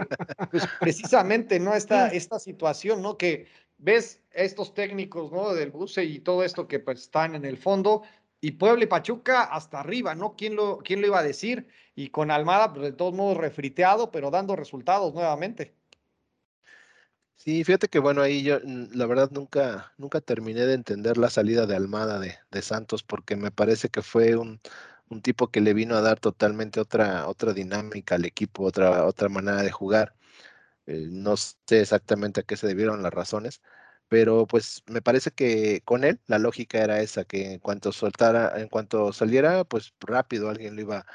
[0.50, 1.74] pues precisamente, ¿no?
[1.74, 3.18] Esta, esta situación, ¿no?
[3.18, 3.46] Que
[3.78, 5.54] ves estos técnicos, ¿no?
[5.54, 8.02] Del buce y todo esto que pues, están en el fondo,
[8.40, 10.36] y Puebla y Pachuca hasta arriba, ¿no?
[10.36, 11.68] ¿Quién lo, quién lo iba a decir?
[11.94, 15.74] Y con Almada, pues de todos modos, refriteado, pero dando resultados nuevamente.
[17.34, 21.66] Sí, fíjate que bueno, ahí yo la verdad nunca, nunca terminé de entender la salida
[21.66, 24.60] de Almada de, de Santos, porque me parece que fue un,
[25.08, 29.28] un, tipo que le vino a dar totalmente otra, otra dinámica al equipo, otra, otra
[29.28, 30.14] manera de jugar.
[30.86, 33.60] Eh, no sé exactamente a qué se debieron las razones,
[34.08, 38.60] pero pues me parece que con él la lógica era esa, que en cuanto soltara,
[38.60, 41.06] en cuanto saliera, pues rápido alguien lo iba,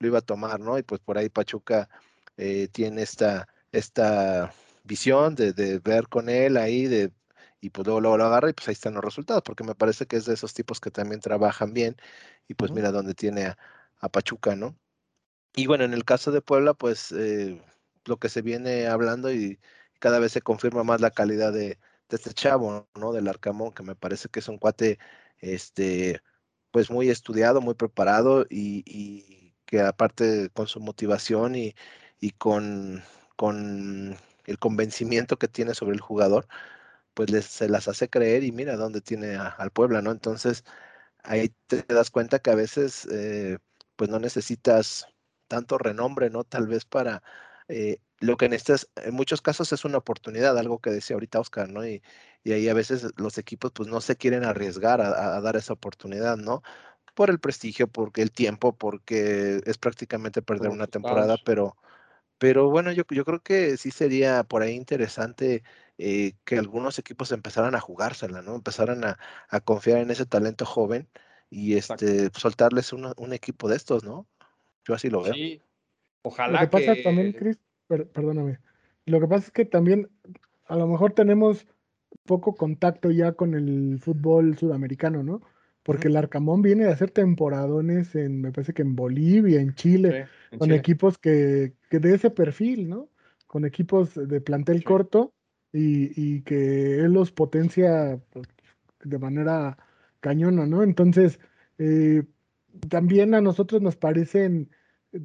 [0.00, 0.78] lo iba a tomar, ¿no?
[0.78, 1.88] Y pues por ahí Pachuca
[2.36, 4.52] eh, tiene esta, esta
[4.84, 7.12] visión de, ver con él ahí, de,
[7.60, 10.06] y pues luego, luego, lo agarra y pues ahí están los resultados, porque me parece
[10.06, 11.96] que es de esos tipos que también trabajan bien,
[12.48, 13.58] y pues mira dónde tiene a,
[14.00, 14.76] a, Pachuca, ¿no?
[15.54, 17.62] Y bueno, en el caso de Puebla, pues eh,
[18.06, 19.58] lo que se viene hablando y
[19.98, 23.12] cada vez se confirma más la calidad de, este chavo, ¿no?
[23.12, 24.98] Del Arcamón, que me parece que es un cuate,
[25.38, 26.20] este,
[26.70, 31.74] pues muy estudiado, muy preparado y, que aparte con su motivación y,
[32.38, 33.02] con,
[34.46, 36.46] el convencimiento que tiene sobre el jugador,
[37.14, 40.10] pues se las hace creer y mira dónde tiene al Puebla, ¿no?
[40.12, 40.64] Entonces
[41.24, 43.58] ahí te das cuenta que a veces, eh,
[43.96, 45.06] pues no necesitas
[45.48, 46.44] tanto renombre, ¿no?
[46.44, 47.22] Tal vez para
[47.72, 51.70] eh, lo que necesitas en muchos casos es una oportunidad, algo que decía ahorita Oscar,
[51.70, 51.86] ¿no?
[51.86, 52.02] Y,
[52.44, 56.36] y ahí a veces los equipos pues no se quieren arriesgar a, dar esa oportunidad,
[56.36, 56.62] ¿no?
[57.14, 61.76] Por el prestigio, porque el tiempo, porque es prácticamente perder una temporada, pero,
[62.36, 65.62] pero bueno, yo, yo creo que sí sería por ahí interesante
[65.96, 68.54] eh, que algunos equipos empezaran a jugársela, ¿no?
[68.54, 71.08] Empezaran a, a confiar en ese talento joven
[71.48, 74.26] y este, soltarles un equipo de estos, ¿no?
[74.84, 75.32] Yo así lo veo.
[75.32, 75.62] Sí,
[76.22, 77.58] Ojalá lo que, pasa también, Chris,
[77.88, 78.58] perdóname,
[79.06, 80.08] lo que pasa es que también
[80.66, 81.66] a lo mejor tenemos
[82.24, 85.40] poco contacto ya con el fútbol sudamericano, ¿no?
[85.82, 90.26] Porque el Arcamón viene de hacer temporadones en, me parece que en Bolivia, en Chile,
[90.56, 93.08] con equipos que, que, de ese perfil, ¿no?
[93.48, 95.32] Con equipos de plantel corto
[95.72, 98.46] y, y, que él los potencia pues,
[99.02, 99.76] de manera
[100.20, 100.84] cañona, ¿no?
[100.84, 101.40] Entonces,
[101.78, 102.22] eh,
[102.88, 104.70] también a nosotros nos parecen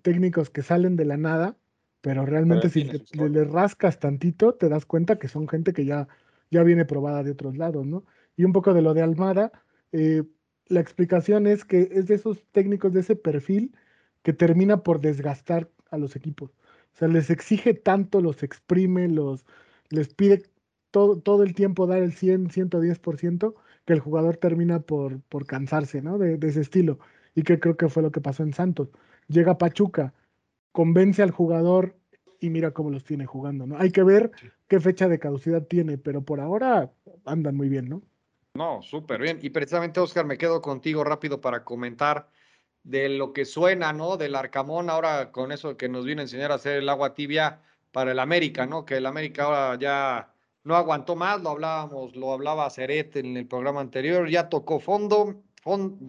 [0.01, 1.57] técnicos que salen de la nada,
[2.01, 6.07] pero realmente si le, rascas tantito, te das cuenta que son gente que ya,
[6.51, 8.05] ya viene probada de otros lados, ¿no?
[8.35, 9.51] Y un poco de lo de Almada,
[9.91, 10.23] eh,
[10.67, 13.75] la explicación es que es de esos técnicos de ese perfil
[14.21, 16.51] que termina por desgastar a los equipos.
[16.93, 19.45] O sea, les exige tanto, los exprime, los,
[19.89, 20.43] les pide
[20.91, 26.01] todo, todo el tiempo dar el 100, 110%, que el jugador termina por, por cansarse,
[26.01, 26.17] ¿no?
[26.17, 26.99] De, de ese estilo.
[27.35, 28.89] Y que creo que fue lo que pasó en Santos
[29.27, 30.13] llega Pachuca,
[30.71, 31.95] convence al jugador
[32.39, 33.77] y mira cómo los tiene jugando, ¿no?
[33.77, 34.31] Hay que ver
[34.67, 36.91] qué fecha de caducidad tiene, pero por ahora
[37.25, 38.01] andan muy bien, ¿no?
[38.53, 39.39] No, súper bien.
[39.41, 42.29] Y precisamente, Oscar, me quedo contigo rápido para comentar
[42.83, 44.17] de lo que suena, ¿no?
[44.17, 47.61] Del Arcamón, ahora con eso que nos viene a enseñar a hacer el agua tibia
[47.91, 48.85] para el América, ¿no?
[48.85, 50.31] Que el América ahora ya
[50.63, 55.35] no aguantó más, lo hablábamos, lo hablaba Ceret en el programa anterior, ya tocó fondo,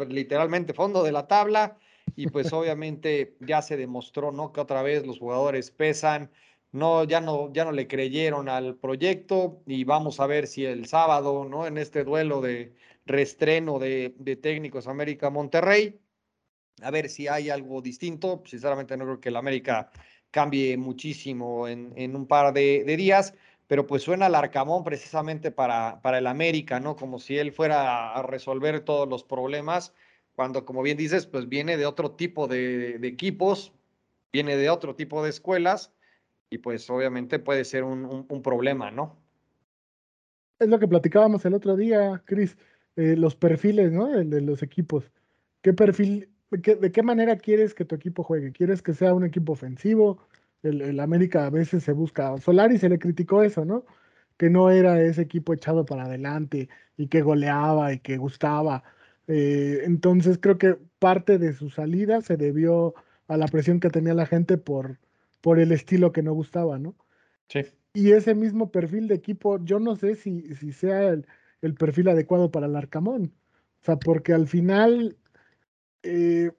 [0.08, 1.76] literalmente fondo de la tabla
[2.16, 4.52] y pues obviamente ya se demostró, ¿no?
[4.52, 6.30] Que otra vez los jugadores pesan,
[6.72, 10.86] no, ya no, ya no le creyeron al proyecto y vamos a ver si el
[10.86, 11.66] sábado, ¿no?
[11.66, 12.74] En este duelo de
[13.06, 15.98] reestreno de, de técnicos América Monterrey,
[16.82, 18.42] a ver si hay algo distinto.
[18.46, 19.90] Sinceramente no creo que el América
[20.30, 23.34] cambie muchísimo en, en un par de, días,
[23.66, 26.96] pero pues suena al Arcamón precisamente para, para el América, ¿no?
[26.96, 29.94] Como si él fuera a resolver todos los problemas,
[30.38, 33.72] cuando como bien dices, pues viene de otro tipo de, equipos,
[34.32, 35.92] viene de otro tipo de escuelas
[36.48, 39.16] y pues obviamente puede ser un, un, problema, ¿no?
[40.60, 42.56] Es lo que platicábamos el otro día, Cris,
[42.94, 44.06] eh, los perfiles, ¿no?
[44.06, 45.10] De, de, los equipos.
[45.60, 48.52] ¿Qué perfil, de qué, de qué manera quieres que tu equipo juegue?
[48.52, 50.20] ¿Quieres que sea un equipo ofensivo?
[50.62, 52.38] El, el, América a veces se busca.
[52.38, 53.84] Solari se le criticó eso, ¿no?
[54.36, 58.84] Que no era ese equipo echado para adelante y que goleaba y que gustaba.
[59.28, 62.94] Eh, entonces creo que parte de su salida se debió
[63.28, 64.98] a la presión que tenía la gente por,
[65.42, 66.96] por el estilo que no gustaba, ¿no?
[67.48, 67.60] Sí.
[67.92, 71.26] Y ese mismo perfil de equipo, yo no sé si, si sea el,
[71.60, 73.34] el perfil adecuado para el Arcamón.
[73.82, 75.18] O sea, porque al final,
[76.02, 76.50] eh,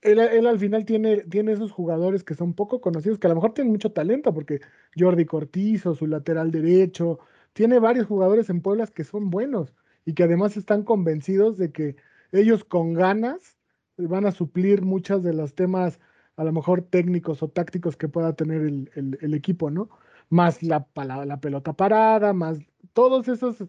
[0.00, 3.36] él, él, al final tiene, tiene esos jugadores que son poco conocidos, que a lo
[3.36, 4.60] mejor tienen mucho talento, porque
[4.98, 7.18] Jordi Cortizo, su lateral derecho,
[7.52, 11.96] tiene varios jugadores en Pueblas que son buenos y que además están convencidos de que
[12.32, 13.56] ellos con ganas
[13.96, 16.00] van a suplir muchos de los temas
[16.36, 19.90] a lo mejor técnicos o tácticos que pueda tener el, el, equipo, ¿no?
[20.30, 22.58] Más la, la, la, pelota parada, más
[22.94, 23.62] todos esos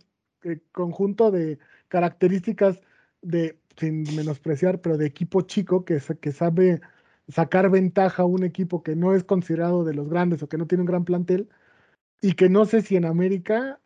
[0.43, 2.79] eh, conjunto de características
[3.21, 6.81] de, sin menospreciar, pero de equipo chico que, que sabe
[7.27, 10.67] sacar ventaja a un equipo que no es considerado de los grandes o que no
[10.67, 11.49] tiene un gran plantel
[12.21, 13.79] y que no sé si en América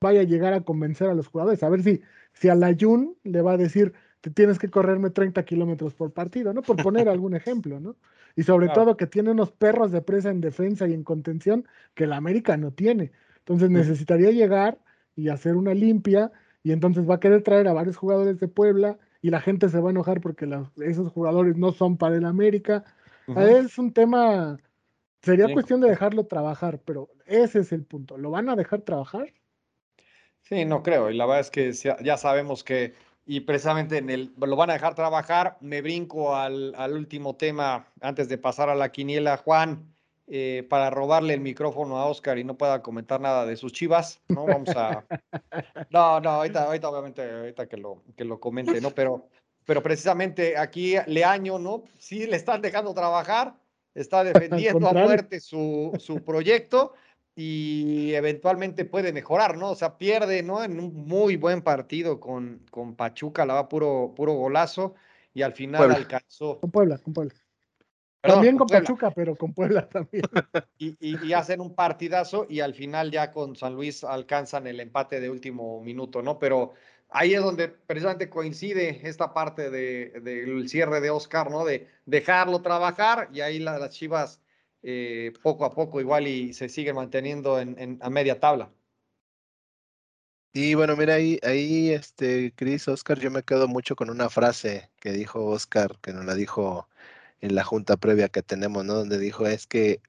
[0.00, 1.62] vaya a llegar a convencer a los jugadores.
[1.62, 5.10] A ver si, si a la Jun le va a decir, te tienes que correrme
[5.10, 6.62] 30 kilómetros por partido, ¿no?
[6.62, 7.96] Por poner algún ejemplo, ¿no?
[8.36, 8.82] Y sobre claro.
[8.82, 12.56] todo que tiene unos perros de presa en defensa y en contención que la América
[12.56, 13.12] no tiene.
[13.38, 14.78] Entonces necesitaría llegar
[15.16, 16.30] y hacer una limpia
[16.62, 19.80] y entonces va a querer traer a varios jugadores de Puebla y la gente se
[19.80, 22.84] va a enojar porque los, esos jugadores no son para el América.
[23.26, 23.64] Uh -huh.
[23.64, 24.58] Es un tema,
[25.22, 25.54] sería sí.
[25.54, 28.18] cuestión de dejarlo trabajar, pero ese es el punto.
[28.18, 29.32] ¿Lo van a dejar trabajar?
[30.42, 31.10] Sí, no creo.
[31.10, 32.94] Y la verdad es que ya sabemos que,
[33.26, 35.58] y precisamente en el, lo van a dejar trabajar.
[35.60, 39.94] Me brinco al, al último tema antes de pasar a la quiniela, Juan.
[40.30, 44.20] Eh, para robarle el micrófono a Oscar y no pueda comentar nada de sus chivas,
[44.28, 44.44] ¿no?
[44.44, 45.06] Vamos a.
[45.88, 48.90] No, no, ahorita, ahorita obviamente, ahorita que lo, que lo comente, ¿no?
[48.90, 49.26] Pero,
[49.64, 51.84] pero precisamente aquí Leaño, ¿no?
[51.98, 53.54] Sí le están dejando trabajar,
[53.94, 54.22] está
[54.70, 56.92] defendiendo a muerte su, su proyecto
[57.40, 59.70] y eventualmente puede mejorar, ¿no?
[59.70, 60.64] O sea, pierde, ¿no?
[60.64, 64.96] En un muy buen partido con, con Pachuca, la va puro, puro golazo
[65.32, 65.94] y al final Puebla.
[65.94, 66.58] alcanzó.
[66.58, 67.34] Con Puebla, con Puebla.
[68.20, 70.24] Perdón, también con, con Pachuca, pero con Puebla también.
[70.78, 74.80] Y, y, y, hacen un partidazo y al final ya con San Luis alcanzan el
[74.80, 76.40] empate de último minuto, ¿no?
[76.40, 76.72] Pero
[77.08, 81.64] ahí es donde precisamente coincide esta parte del de, de cierre de Oscar, ¿no?
[81.64, 84.42] De dejarlo trabajar y ahí la, las Chivas
[84.82, 88.70] eh, poco a poco igual y se siguen manteniendo en, en, a media tabla.
[90.52, 94.90] Y bueno, mira ahí, ahí este, Cris, Oscar, yo me quedo mucho con una frase
[94.98, 96.88] que dijo Oscar, que nos la dijo
[97.40, 98.94] en la junta previa que tenemos, ¿no?
[98.94, 100.00] Donde dijo, es que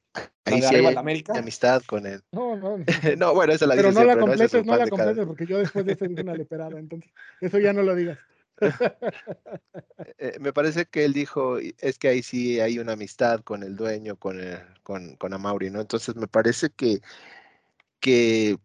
[0.45, 2.23] ahí sí hay amistad con él.
[2.31, 2.85] No, no, no.
[3.17, 4.71] no bueno, esa la Pero dice no siempre, la completes, ¿no?
[4.71, 7.83] no la completes, porque yo después de eso dije una leperada, entonces, eso ya no
[7.83, 8.17] lo digas.
[10.17, 13.75] eh, me parece que él dijo, es que ahí sí hay una amistad con el
[13.75, 15.81] dueño, con, el, con, con ¿no?
[15.81, 17.01] Entonces me parece que,
[17.99, 18.57] que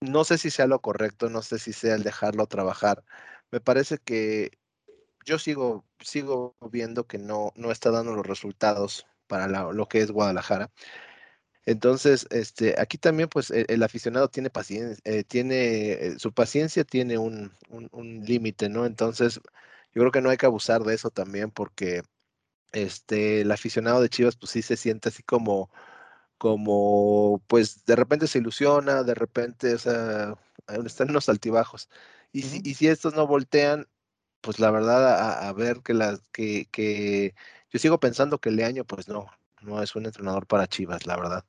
[0.00, 3.04] no sé si sea lo correcto, no sé si sea el dejarlo trabajar.
[3.50, 4.52] Me parece que
[5.24, 10.10] yo sigo, sigo viendo que no, no está dando los resultados para lo que es
[10.10, 10.70] Guadalajara.
[11.66, 16.84] Entonces, este, aquí también, pues, el, el aficionado tiene paciencia, eh, tiene, eh, su paciencia
[16.84, 18.86] tiene un, un, un límite, ¿no?
[18.86, 19.40] Entonces,
[19.92, 22.02] yo creo que no hay que abusar de eso también, porque
[22.72, 25.70] este, el aficionado de Chivas, pues sí se siente así como,
[26.38, 30.34] como, pues, de repente se ilusiona, de repente, o sea,
[30.86, 31.88] están unos altibajos.
[32.32, 32.50] Y, uh -huh.
[32.50, 33.88] si, y si estos no voltean,
[34.40, 37.34] pues la verdad, a, a ver que las que, que,
[37.70, 39.26] yo sigo pensando que Leaño, pues no,
[39.62, 41.44] no es un entrenador para Chivas, la verdad.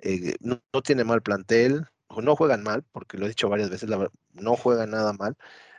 [0.00, 4.10] Eh, no, tiene mal plantel, no juegan mal, porque lo he dicho varias veces, la
[4.32, 5.36] no juegan nada mal,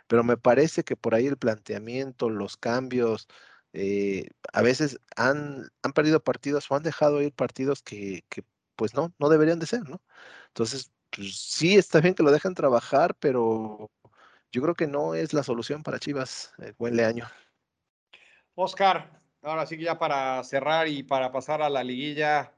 [0.07, 3.27] pero me parece que por ahí el planteamiento, los cambios,
[3.73, 8.43] eh, a veces han, han perdido partidos o han dejado ir partidos que, que
[8.75, 10.01] pues no, no deberían de ser, ¿no?
[10.47, 13.91] Entonces, pues, sí está bien que lo dejen trabajar, pero
[14.51, 17.27] yo creo que no es la solución para Chivas, el buen Leaño.
[18.55, 22.53] Oscar, ahora sí que ya para cerrar y para pasar a la liguilla,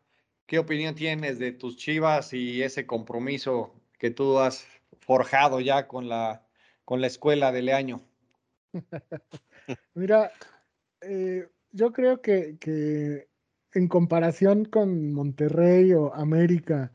[0.46, 4.68] ¿qué opinión tienes de tus Chivas y ese compromiso que tú has
[5.00, 6.46] forjado ya con la,
[6.86, 8.02] con la escuela de Leaño?
[9.94, 10.32] Mira,
[11.02, 13.28] eh, yo creo que, que,
[13.74, 16.92] en comparación con Monterrey o América,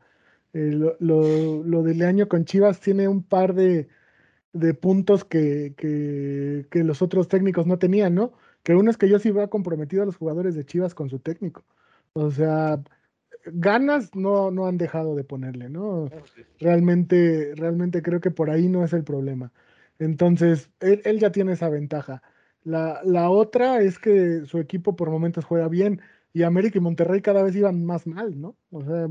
[0.53, 3.89] eh, lo, lo, lo, de Leaño con Chivas tiene un par de,
[4.53, 8.33] de puntos que, que, que, los otros técnicos no tenían, ¿no?
[8.69, 11.17] Que uno es que yo sí veo comprometido a los jugadores de Chivas con su
[11.17, 11.65] técnico.
[12.13, 12.79] O sea,
[13.45, 16.07] ganas no, no han dejado de ponerle, ¿no?
[16.59, 19.51] Realmente, realmente creo que por ahí no es el problema.
[19.97, 22.21] Entonces, él, él ya tiene esa ventaja.
[22.63, 26.01] La, la, otra es que su equipo por momentos juega bien
[26.31, 28.55] y América y Monterrey cada vez iban más mal, ¿no?
[28.69, 29.07] O sea,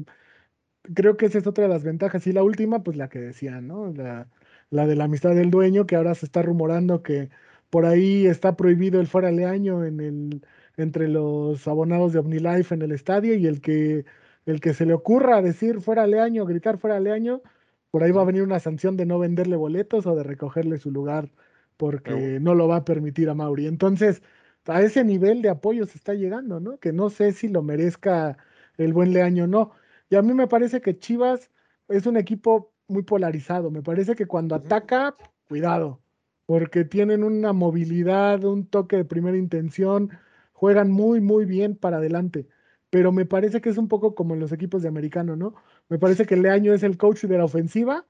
[0.95, 2.25] creo que esa es otra de las ventajas.
[2.29, 3.93] Y la última, pues la que decían, ¿no?
[3.93, 4.29] La,
[4.71, 7.31] la de la amistad del dueño, que ahora se está rumorando que
[7.71, 12.75] por ahí está prohibido el fuera de año en el, entre los abonados de OmniLife
[12.75, 14.05] en el estadio y el que,
[14.47, 17.43] el que se le ocurra decir fuera de año, gritar fuera de año,
[17.91, 20.91] por ahí va a venir una sanción de no venderle boletos o de recogerle su
[20.91, 21.31] lugar
[21.77, 23.67] porque no lo va a permitir a Mauri.
[23.67, 24.23] Entonces,
[24.67, 26.79] a ese nivel de apoyo se está llegando, ¿no?
[26.79, 28.37] Que no sé si lo merezca
[28.77, 29.73] el buen Leaño o no.
[30.11, 31.51] Y a mí me parece que Chivas
[31.89, 33.71] es un equipo muy polarizado.
[33.71, 35.17] Me parece que cuando ataca,
[35.49, 36.03] cuidado,
[36.49, 40.13] porque tienen una movilidad, un toque de primera intención,
[40.55, 42.49] juegan muy, muy bien para adelante.
[42.89, 45.55] Pero me parece que es un poco como en los equipos de americano, ¿no?
[45.91, 48.07] Me parece que Leaño es el coach de la ofensiva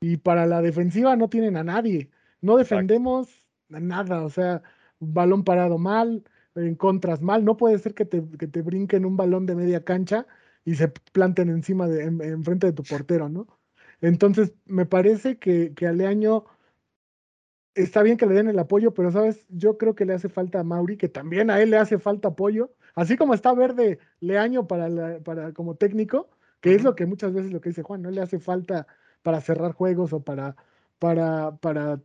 [0.00, 2.10] y para la defensiva no tienen a nadie.
[2.40, 3.28] No defendemos
[3.68, 4.62] nada, o sea,
[5.00, 6.22] balón parado mal,
[6.54, 7.44] en contras mal.
[7.44, 10.28] No puede ser que te, que te brinquen un balón de media cancha
[10.64, 13.48] y se planten encima de, en, frente de tu portero, ¿no?
[14.00, 16.44] Entonces, me parece que, que a Leaño
[17.74, 20.60] está bien que le den el apoyo, pero sabes, yo creo que le hace falta
[20.60, 24.66] a Mauri, que también a él le hace falta apoyo, así como está verde Leaño
[24.66, 26.28] para, para como técnico,
[26.60, 28.86] que es lo que muchas veces lo que dice Juan, no le hace falta
[29.22, 30.56] para cerrar juegos o para,
[30.98, 32.00] para, para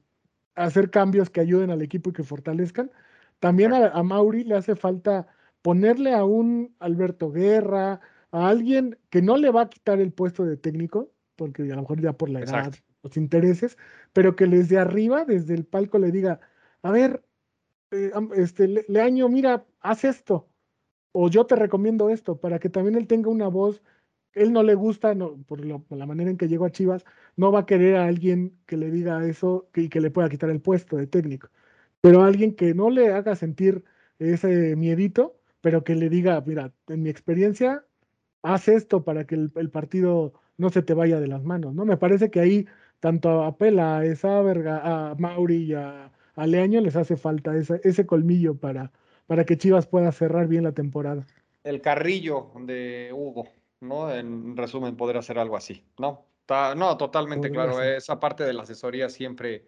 [0.56, 2.92] hacer cambios que ayuden al equipo y que fortalezcan.
[3.40, 5.28] También a, a Mauri le hace falta
[5.62, 8.00] ponerle a un Alberto Guerra,
[8.32, 11.82] a alguien que no le va a quitar el puesto de técnico, porque a lo
[11.82, 12.74] mejor ya por la edad,
[13.06, 13.78] los intereses,
[14.14, 16.40] pero que desde arriba, desde el palco, le diga,
[16.82, 17.24] a ver,
[17.92, 20.50] eh, este, Leaño, mira, haz esto,
[21.12, 23.84] o yo te recomiendo esto, para que también él tenga una voz.
[24.34, 27.06] Él no le gusta, no, por, la manera en que llegó a Chivas,
[27.38, 30.50] no va a querer a alguien que le diga eso y que le pueda quitar
[30.50, 31.50] el puesto de técnico.
[32.02, 33.84] Pero alguien que no le haga sentir
[34.20, 37.86] ese miedito, pero que le diga, mira, en mi experiencia,
[38.44, 41.86] haz esto para que el, el partido no se te vaya de las manos, ¿no?
[41.86, 42.68] Me parece que ahí
[43.06, 47.80] tanto a Pela, a esa verga, a Mauri y a, Leaño les hace falta ese,
[47.84, 48.92] ese colmillo para,
[49.28, 51.24] para que Chivas pueda cerrar bien la temporada.
[51.64, 53.48] El carrillo de Hugo,
[53.82, 54.12] ¿no?
[54.12, 56.26] En resumen, poder hacer algo así, ¿no?
[56.40, 57.80] Está, no, totalmente claro.
[57.80, 59.68] Esa parte de la asesoría siempre,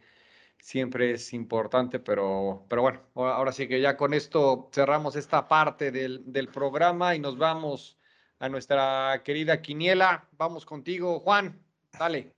[0.58, 5.92] siempre es importante, pero, pero bueno, ahora sí que ya con esto cerramos esta parte
[5.92, 8.00] del, del programa y nos vamos
[8.40, 10.28] a nuestra querida Quiniela.
[10.40, 11.64] Vamos contigo, Juan.
[12.00, 12.37] Dale.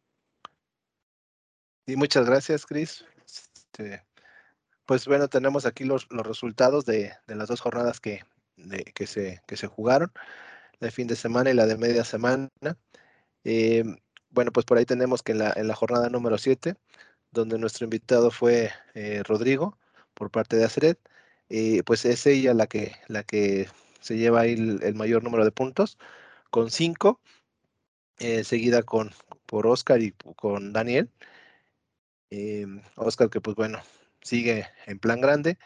[1.90, 3.04] Y muchas gracias, Cris.
[3.26, 4.06] Este,
[4.86, 8.24] pues bueno, tenemos aquí los, los resultados de, de, las dos jornadas que,
[8.94, 10.12] que, se, que se jugaron,
[10.80, 12.50] la de fin de semana y la de media semana.
[13.44, 13.84] Eh,
[14.30, 16.76] bueno, pues por ahí tenemos que en la, en la jornada número 7,
[17.32, 19.80] donde nuestro invitado fue eh, Rodrigo,
[20.14, 21.00] por parte de Aceret,
[21.50, 23.68] eh, pues es ella la que, la que
[24.00, 25.98] se lleva ahí el, mayor número de puntos,
[26.52, 27.20] con cinco,
[28.20, 29.12] eh, seguida con,
[29.48, 31.10] por Oscar y con Daniel.
[32.32, 32.66] Eh,
[32.96, 33.80] Oscar que pues bueno,
[34.22, 35.58] sigue en plan grande.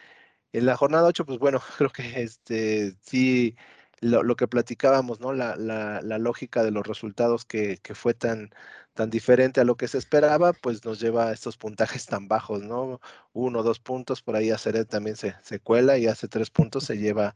[0.53, 3.55] En la jornada 8, pues bueno, creo que este sí,
[4.01, 5.33] lo, lo que platicábamos, ¿no?
[5.33, 8.51] La, la, lógica de los resultados que, que, fue tan,
[8.93, 12.63] tan diferente a lo que se esperaba, pues nos lleva a estos puntajes tan bajos,
[12.63, 12.99] ¿no?
[13.33, 16.97] Uno, dos puntos, por ahí Aceret también se, se cuela y hace tres puntos, se
[16.97, 17.35] lleva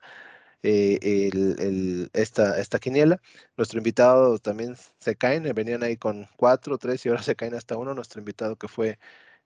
[0.63, 3.21] eh, esta, esta quiniela.
[3.57, 7.55] Nuestro invitado también se caen, eh, venían ahí con cuatro, tres y ahora se caen
[7.55, 7.93] hasta uno.
[7.93, 8.99] Nuestro invitado que fue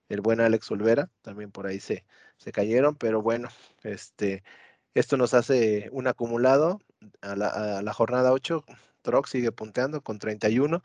[0.08, 2.04] el buen Alex Olvera, también por ahí se,
[2.38, 3.48] se cayeron, pero bueno,
[3.82, 4.42] este,
[4.94, 6.80] esto nos hace un acumulado
[7.22, 8.64] a la, jornada 8.
[9.02, 10.82] Trox sigue punteando con 31.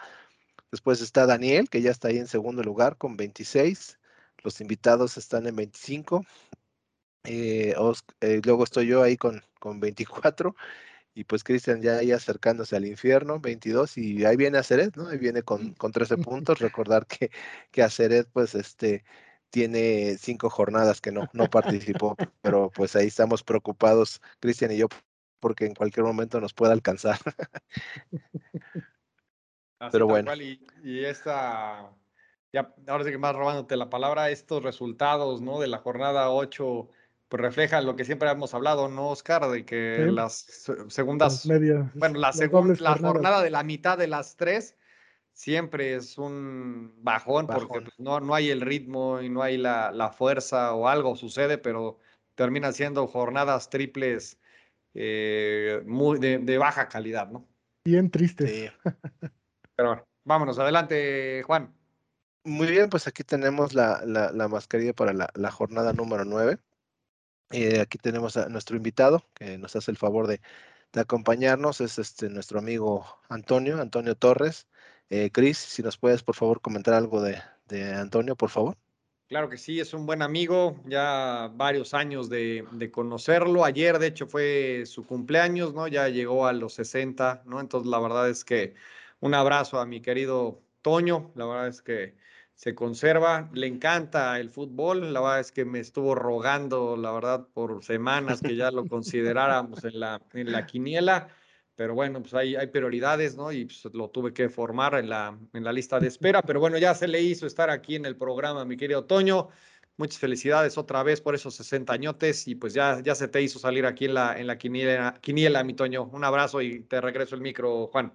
[0.71, 3.99] Después está Daniel, que ya está ahí en segundo lugar con 26.
[4.43, 6.25] Los invitados están en 25.
[7.25, 7.75] Eh,
[8.21, 10.55] eh, luego estoy yo ahí con, con 24
[11.13, 15.07] y pues Cristian ya ahí acercándose al infierno, 22, y ahí viene Aceret, ¿no?
[15.07, 16.59] Ahí viene con, con 13 puntos.
[16.59, 17.32] Recordar que,
[17.72, 19.03] que Aceret, pues, este,
[19.49, 24.89] tiene cinco jornadas que no, no participó, pero pues ahí estamos preocupados, Cristian y yo,
[25.39, 27.18] porque en cualquier momento nos pueda alcanzar.
[29.91, 30.32] pero bueno.
[30.36, 31.91] y, esta,
[32.53, 35.59] ya ahora sí que más robándote la palabra, estos resultados, ¿no?
[35.59, 36.89] De la jornada 8,
[37.30, 39.49] pues reflejan lo que siempre hemos hablado, ¿no, Oscar?
[39.49, 40.45] De que las
[40.88, 41.47] segundas,
[41.95, 44.75] bueno, la, segunda, la jornada de la mitad de las tres
[45.34, 49.91] siempre es un bajón, porque pues, no, no hay el ritmo y no hay la,
[49.91, 51.99] la, fuerza o algo sucede, pero
[52.36, 54.39] termina siendo jornadas triples
[54.99, 57.47] eh, muy de, baja calidad, ¿no?
[57.86, 58.71] Bien triste.
[59.75, 61.71] pero bueno, vámonos, adelante, Juan.
[62.43, 66.57] Muy bien, pues aquí tenemos la, la, mascarilla para la, jornada número 9.
[67.52, 70.41] Eh, aquí tenemos a nuestro invitado que nos hace el favor de,
[70.93, 74.68] de acompañarnos, es este nuestro amigo Antonio, Antonio Torres.
[75.10, 77.41] Eh, Cris, si nos puedes por favor comentar algo de,
[77.95, 78.78] Antonio, por favor.
[79.28, 83.66] Claro que sí, es un buen amigo, ya varios años de, conocerlo.
[83.66, 85.88] Ayer, de hecho, fue su cumpleaños, ¿no?
[85.88, 87.60] Ya llegó a los 60, ¿no?
[87.60, 88.76] Entonces, la verdad es que
[89.20, 92.16] un abrazo a mi querido Toño, la verdad es que
[92.58, 97.47] se conserva, le encanta el fútbol, la verdad es que me estuvo rogando, la verdad,
[97.53, 101.30] por semanas que ya lo consideráramos en la, en la quiniela
[101.78, 103.51] pero bueno, pues hay, hay prioridades, ¿no?
[103.51, 106.80] Y pues lo tuve que formar en la, en la lista de espera, pero bueno,
[106.80, 109.49] ya se le hizo estar aquí en el programa, mi querido Toño.
[109.95, 113.60] Muchas felicidades otra vez por esos 60 añotes y pues ya, ya se te hizo
[113.60, 116.05] salir aquí en la, en la quiniela, quiniela, mi Toño.
[116.05, 118.12] Un abrazo y te regreso el micro, Juan.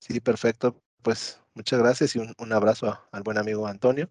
[0.00, 0.82] Sí, perfecto.
[1.02, 4.08] Pues muchas gracias y un, un abrazo al buen amigo Antonio.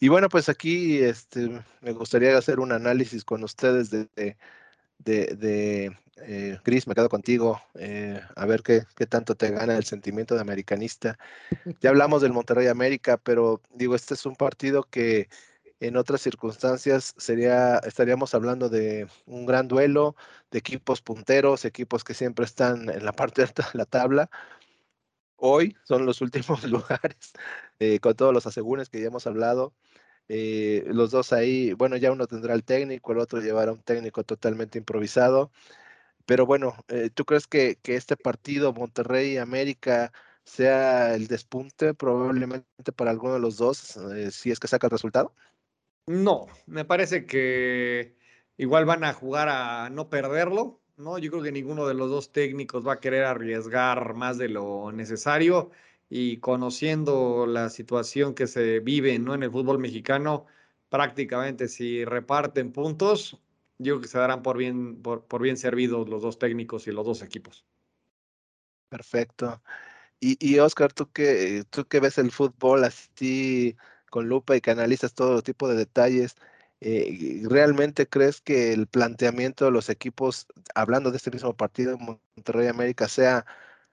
[0.00, 4.36] Y bueno, pues aquí este, me gustaría hacer un análisis con ustedes de, de,
[5.36, 9.84] de eh, Chris, me quedo contigo, eh, a ver qué, qué, tanto te gana el
[9.84, 11.18] sentimiento de americanista.
[11.80, 15.28] Ya hablamos del Monterrey América, pero digo, este es un partido que
[15.80, 20.16] en otras circunstancias sería, estaríamos hablando de un gran duelo,
[20.50, 24.30] de equipos punteros, equipos que siempre están en la parte alta de la tabla.
[25.44, 27.32] Hoy son los últimos lugares,
[27.80, 29.74] eh, con todos los asegúnes que ya hemos hablado.
[30.28, 34.22] Eh, los dos ahí, bueno, ya uno tendrá el técnico, el otro llevará un técnico
[34.22, 35.50] totalmente improvisado.
[36.26, 40.12] Pero bueno, eh, ¿tú crees que, que este partido Monterrey-América
[40.44, 43.98] sea el despunte probablemente para alguno de los dos,
[44.30, 45.34] si es que saca el resultado?
[46.06, 48.16] No, me parece que
[48.56, 51.18] igual van a jugar a no perderlo, ¿no?
[51.18, 54.92] Yo creo que ninguno de los dos técnicos va a querer arriesgar más de lo
[54.92, 55.70] necesario
[56.08, 59.34] y conociendo la situación que se vive ¿no?
[59.34, 60.46] en el fútbol mexicano,
[60.88, 63.38] prácticamente si reparten puntos,
[63.78, 67.04] yo creo que se darán por bien, por, bien servidos los dos técnicos y los
[67.06, 67.64] dos equipos.
[68.88, 69.62] Perfecto.
[70.20, 73.76] Y, y Oscar, tú que, tú que ves el fútbol así
[74.10, 76.36] con lupa y que analizas todo tipo de detalles,
[76.84, 82.66] eh, ¿realmente crees que el planteamiento de los equipos, hablando de este mismo partido Monterrey
[82.66, 83.46] América, sea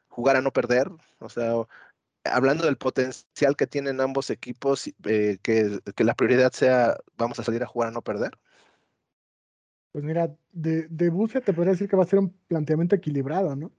[0.08, 0.90] jugar a no perder?
[1.20, 1.54] O sea,
[2.24, 7.62] hablando del potencial que tienen ambos equipos, eh, que, la prioridad sea vamos a salir
[7.62, 8.32] a jugar a no perder?
[9.92, 13.56] Pues mira, de, de Buse te podría decir que va a ser un planteamiento equilibrado,
[13.56, 13.72] ¿no?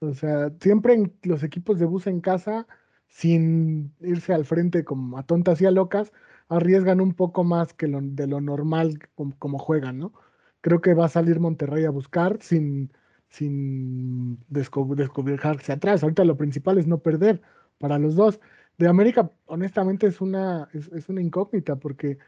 [0.00, 2.66] O sea, siempre en los equipos de Buse en casa,
[3.08, 6.12] sin irse al frente como a tontas y a locas,
[6.48, 8.98] arriesgan un poco más que lo, de lo normal
[9.38, 10.12] como, juegan, ¿no?
[10.60, 12.92] Creo que va a salir Monterrey a buscar sin,
[13.28, 16.02] sin descubrirse atrás.
[16.02, 17.42] Ahorita lo principal es no perder
[17.78, 18.40] para los dos.
[18.78, 22.18] De América, honestamente, es una, es, una incógnita, porque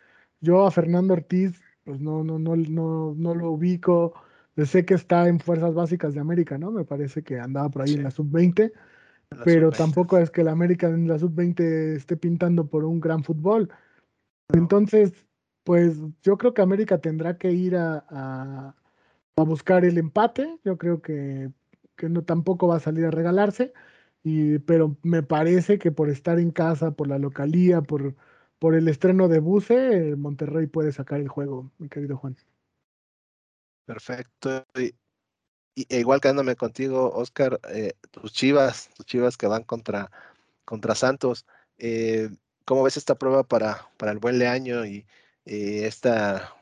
[0.41, 4.15] yo a Fernando Ortiz, pues no, no, no, no, no lo ubico.
[4.57, 6.71] Sé que está en Fuerzas Básicas de América, ¿no?
[6.71, 8.73] Me parece que andaba por ahí en la sub-20,
[9.45, 13.71] pero tampoco es que la América en la sub-20 esté pintando por un gran fútbol.
[14.53, 15.13] Entonces,
[15.65, 18.77] pues yo creo que América tendrá que ir a, a,
[19.37, 20.59] a buscar el empate.
[20.65, 21.51] Yo creo que,
[21.97, 23.73] que, no tampoco va a salir a regalarse
[24.67, 28.15] pero me parece que por estar en casa, por la localía, por,
[28.59, 32.37] por el estreno de Buce, Monterrey puede sacar el juego, mi querido Juan.
[33.85, 34.65] Perfecto.
[34.77, 34.95] Y,
[35.89, 40.11] e igual quedándome contigo, Oscar, eh, tus chivas, tus chivas que van contra,
[40.65, 41.45] contra Santos,
[41.77, 42.31] eh,
[42.65, 45.07] ¿cómo ves esta prueba para, para el buen Leaño y
[45.47, 46.55] eh, esta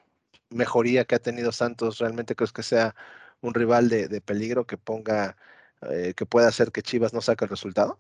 [0.51, 1.99] mejoría que ha tenido Santos?
[1.99, 2.95] ¿Realmente crees que sea
[3.41, 5.37] un rival de, de peligro que ponga
[5.91, 7.99] eh, que pueda hacer que Chivas no saque el resultado?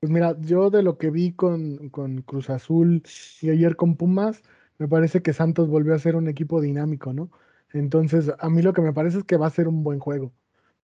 [0.00, 3.02] Pues mira, yo de lo que vi con, con, Cruz Azul
[3.40, 4.42] y ayer con Pumas,
[4.78, 7.30] me parece que Santos volvió a ser un equipo dinámico, ¿no?
[7.72, 10.32] Entonces, a mí lo que me parece es que va a ser un buen juego,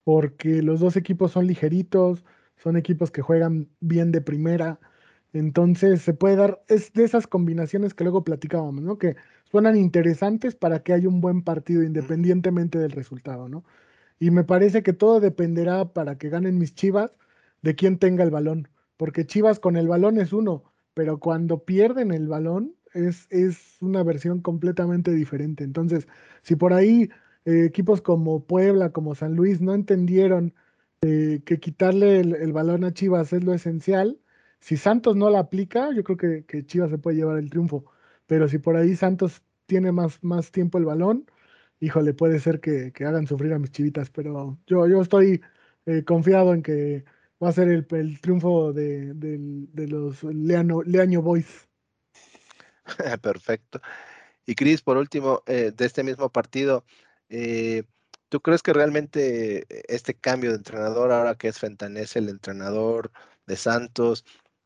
[0.04, 2.26] porque los dos equipos son ligeritos,
[2.58, 4.80] son equipos que juegan bien de primera,
[5.36, 8.98] Entonces se puede dar, es de esas combinaciones que luego platicábamos, ¿no?
[8.98, 9.18] Que
[9.52, 13.66] suenan interesantes para que haya un buen partido independientemente del resultado, ¿no?
[14.18, 17.12] Y me parece que todo dependerá para que ganen mis Chivas
[17.62, 20.64] de quién tenga el balón, porque Chivas con el balón es uno,
[20.94, 25.66] pero cuando pierden el balón es, es una versión completamente diferente.
[25.66, 26.08] Entonces,
[26.44, 27.10] si por ahí
[27.44, 30.54] eh, equipos como Puebla, como San Luis no entendieron
[31.02, 34.20] eh, que quitarle el, balón a Chivas es lo esencial,
[34.66, 37.86] si Santos no la aplica, yo creo que, Chivas se puede llevar el triunfo.
[38.26, 41.30] Pero si por ahí Santos tiene más, más tiempo el balón,
[41.80, 44.09] híjole, puede ser que, hagan sufrir a mis chivitas.
[44.09, 45.43] Pero yo, yo estoy
[45.86, 47.05] eh, confiado en que
[47.41, 47.86] va a ser el,
[48.20, 49.13] triunfo de,
[49.88, 51.70] los Leano, Leaño Boys.
[53.22, 53.80] Perfecto.
[54.47, 56.86] Y Cris, por último, de este mismo partido,
[57.30, 57.84] eh,
[58.30, 63.11] ¿Tú crees que realmente este cambio de entrenador, ahora que es Fentanés el entrenador
[63.45, 64.26] de Santos,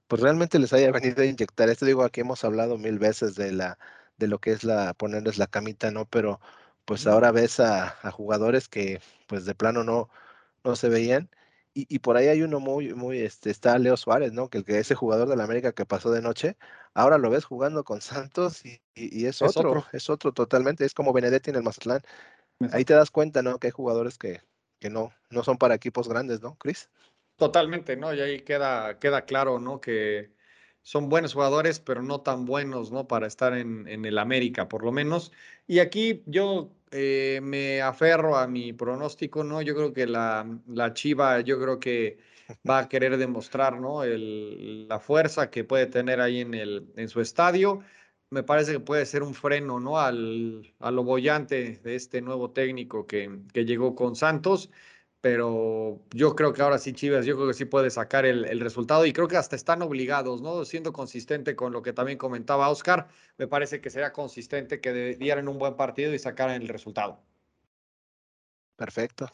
[0.09, 1.85] pues realmente les haya venido a inyectar esto?
[1.85, 3.79] Digo, aquí hemos hablado mil veces de la
[4.17, 6.05] de lo que es la ponerles la camita, ¿no?
[6.05, 6.41] Pero
[6.85, 10.09] pues ahora ves a, jugadores que pues de plano no,
[10.63, 11.29] no se veían.
[11.73, 14.49] Y, por ahí hay uno muy, muy, este, está Leo Suárez, ¿no?
[14.49, 16.57] Que, que ese jugador de la América que pasó de noche,
[16.93, 18.81] ahora lo ves jugando con Santos y,
[19.25, 22.01] es, otro, es otro totalmente, es como Benedetti en el Mazatlán
[22.71, 23.59] ahí te das cuenta, ¿no?
[23.59, 24.41] Que hay jugadores que,
[24.79, 26.89] que no, no son para equipos grandes, ¿no, Chris?
[27.39, 28.13] Totalmente, ¿no?
[28.13, 29.79] Y ahí queda, queda claro, ¿no?
[29.81, 30.31] Que
[30.81, 33.07] son buenos jugadores, pero no tan buenos, ¿no?
[33.07, 35.31] Para estar en, en el América, por lo menos.
[35.65, 39.61] Y aquí yo eh, me aferro a mi pronóstico, ¿no?
[39.61, 42.17] Yo creo que la, la Chiva, yo creo que
[42.69, 44.03] va a querer demostrar, ¿no?
[44.05, 47.81] La fuerza que puede tener ahí en, el, en su estadio
[48.31, 49.99] me parece que puede ser un freno, ¿no?
[49.99, 54.69] Al, a bollante de este nuevo técnico que, que, llegó con Santos,
[55.21, 58.59] pero yo creo que ahora sí Chivas, yo creo que sí puede sacar el, el,
[58.59, 60.63] resultado y creo que hasta están obligados, ¿no?
[60.65, 63.07] Siendo consistente con lo que también comentaba Oscar,
[63.37, 67.19] me parece que sería consistente que dieran un buen partido y sacaran el resultado.
[68.77, 69.29] Perfecto.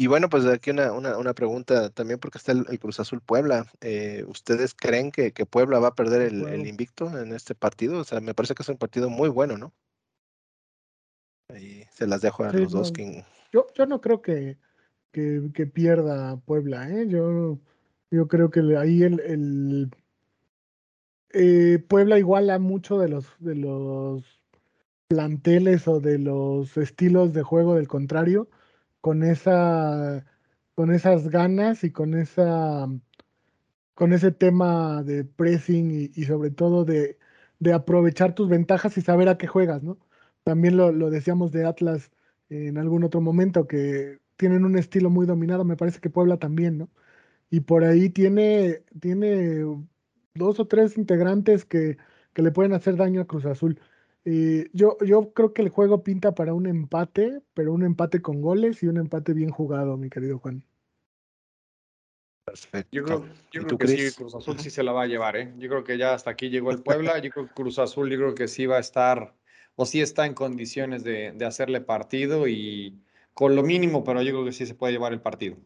[0.00, 3.66] Y bueno, pues aquí una, una, pregunta también porque está el, Cruz Azul Puebla.
[3.82, 7.98] Eh, ¿Ustedes creen que, que, Puebla va a perder el, invicto en este partido?
[7.98, 9.74] O sea, me parece que es un partido muy bueno, ¿no?
[11.50, 12.94] Ahí se las dejo a los dos.
[13.52, 14.58] Yo, yo no creo que,
[15.12, 17.08] que, pierda Puebla, ¿eh?
[17.08, 17.58] Yo,
[18.10, 19.90] yo creo que ahí el,
[21.32, 24.24] eh, Puebla iguala mucho de los, de los
[25.08, 28.48] planteles o de los estilos de juego del contrario
[29.00, 30.24] con esa
[30.74, 32.88] con esas ganas y con esa
[33.94, 37.18] con ese tema de pressing y, sobre todo de,
[37.74, 39.98] aprovechar tus ventajas y saber a qué juegas, ¿no?
[40.42, 42.10] También lo, decíamos de Atlas
[42.50, 46.78] en algún otro momento, que tienen un estilo muy dominado, me parece que Puebla también,
[46.78, 46.90] ¿no?
[47.50, 49.64] Y por ahí tiene, tiene
[50.34, 51.96] dos o tres integrantes que,
[52.32, 53.80] que le pueden hacer daño a Cruz Azul.
[54.24, 58.42] Eh, yo, yo creo que el juego pinta para un empate, pero un empate con
[58.42, 60.64] goles y un empate bien jugado, mi querido Juan.
[62.44, 62.88] Perfecto.
[62.90, 65.54] Yo creo, que sí, Cruz Azul sí se la va a llevar, ¿eh?
[65.58, 67.18] Yo creo que ya hasta aquí llegó el Puebla.
[67.18, 69.34] Yo creo que Cruz Azul, yo creo que sí va a estar,
[69.80, 73.02] o sí está en condiciones de, de hacerle partido y
[73.32, 75.56] con lo mínimo, pero yo creo que sí se puede llevar el partido.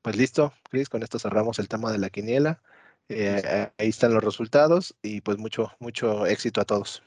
[0.00, 2.62] Pues listo, Cris, con esto cerramos el tema de la quiniela.
[3.08, 7.02] Eh, ahí están los resultados y pues mucho, mucho éxito a todos.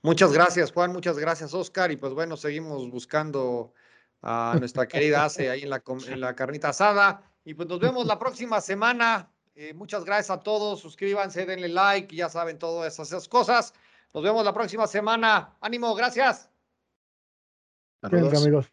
[0.00, 0.90] Muchas gracias, Juan.
[0.90, 1.92] Muchas gracias, Oscar.
[1.92, 3.74] Y pues bueno, seguimos buscando
[4.22, 7.30] a nuestra querida Ace ahí en la, en la carnita asada.
[7.44, 9.30] Y pues nos vemos la próxima semana.
[9.54, 10.80] Eh, muchas gracias a todos.
[10.80, 13.74] Suscríbanse, denle like, ya saben todas esas, cosas.
[14.14, 15.56] Nos vemos la próxima semana.
[15.60, 16.48] Ánimo, gracias.
[18.02, 18.72] amigos.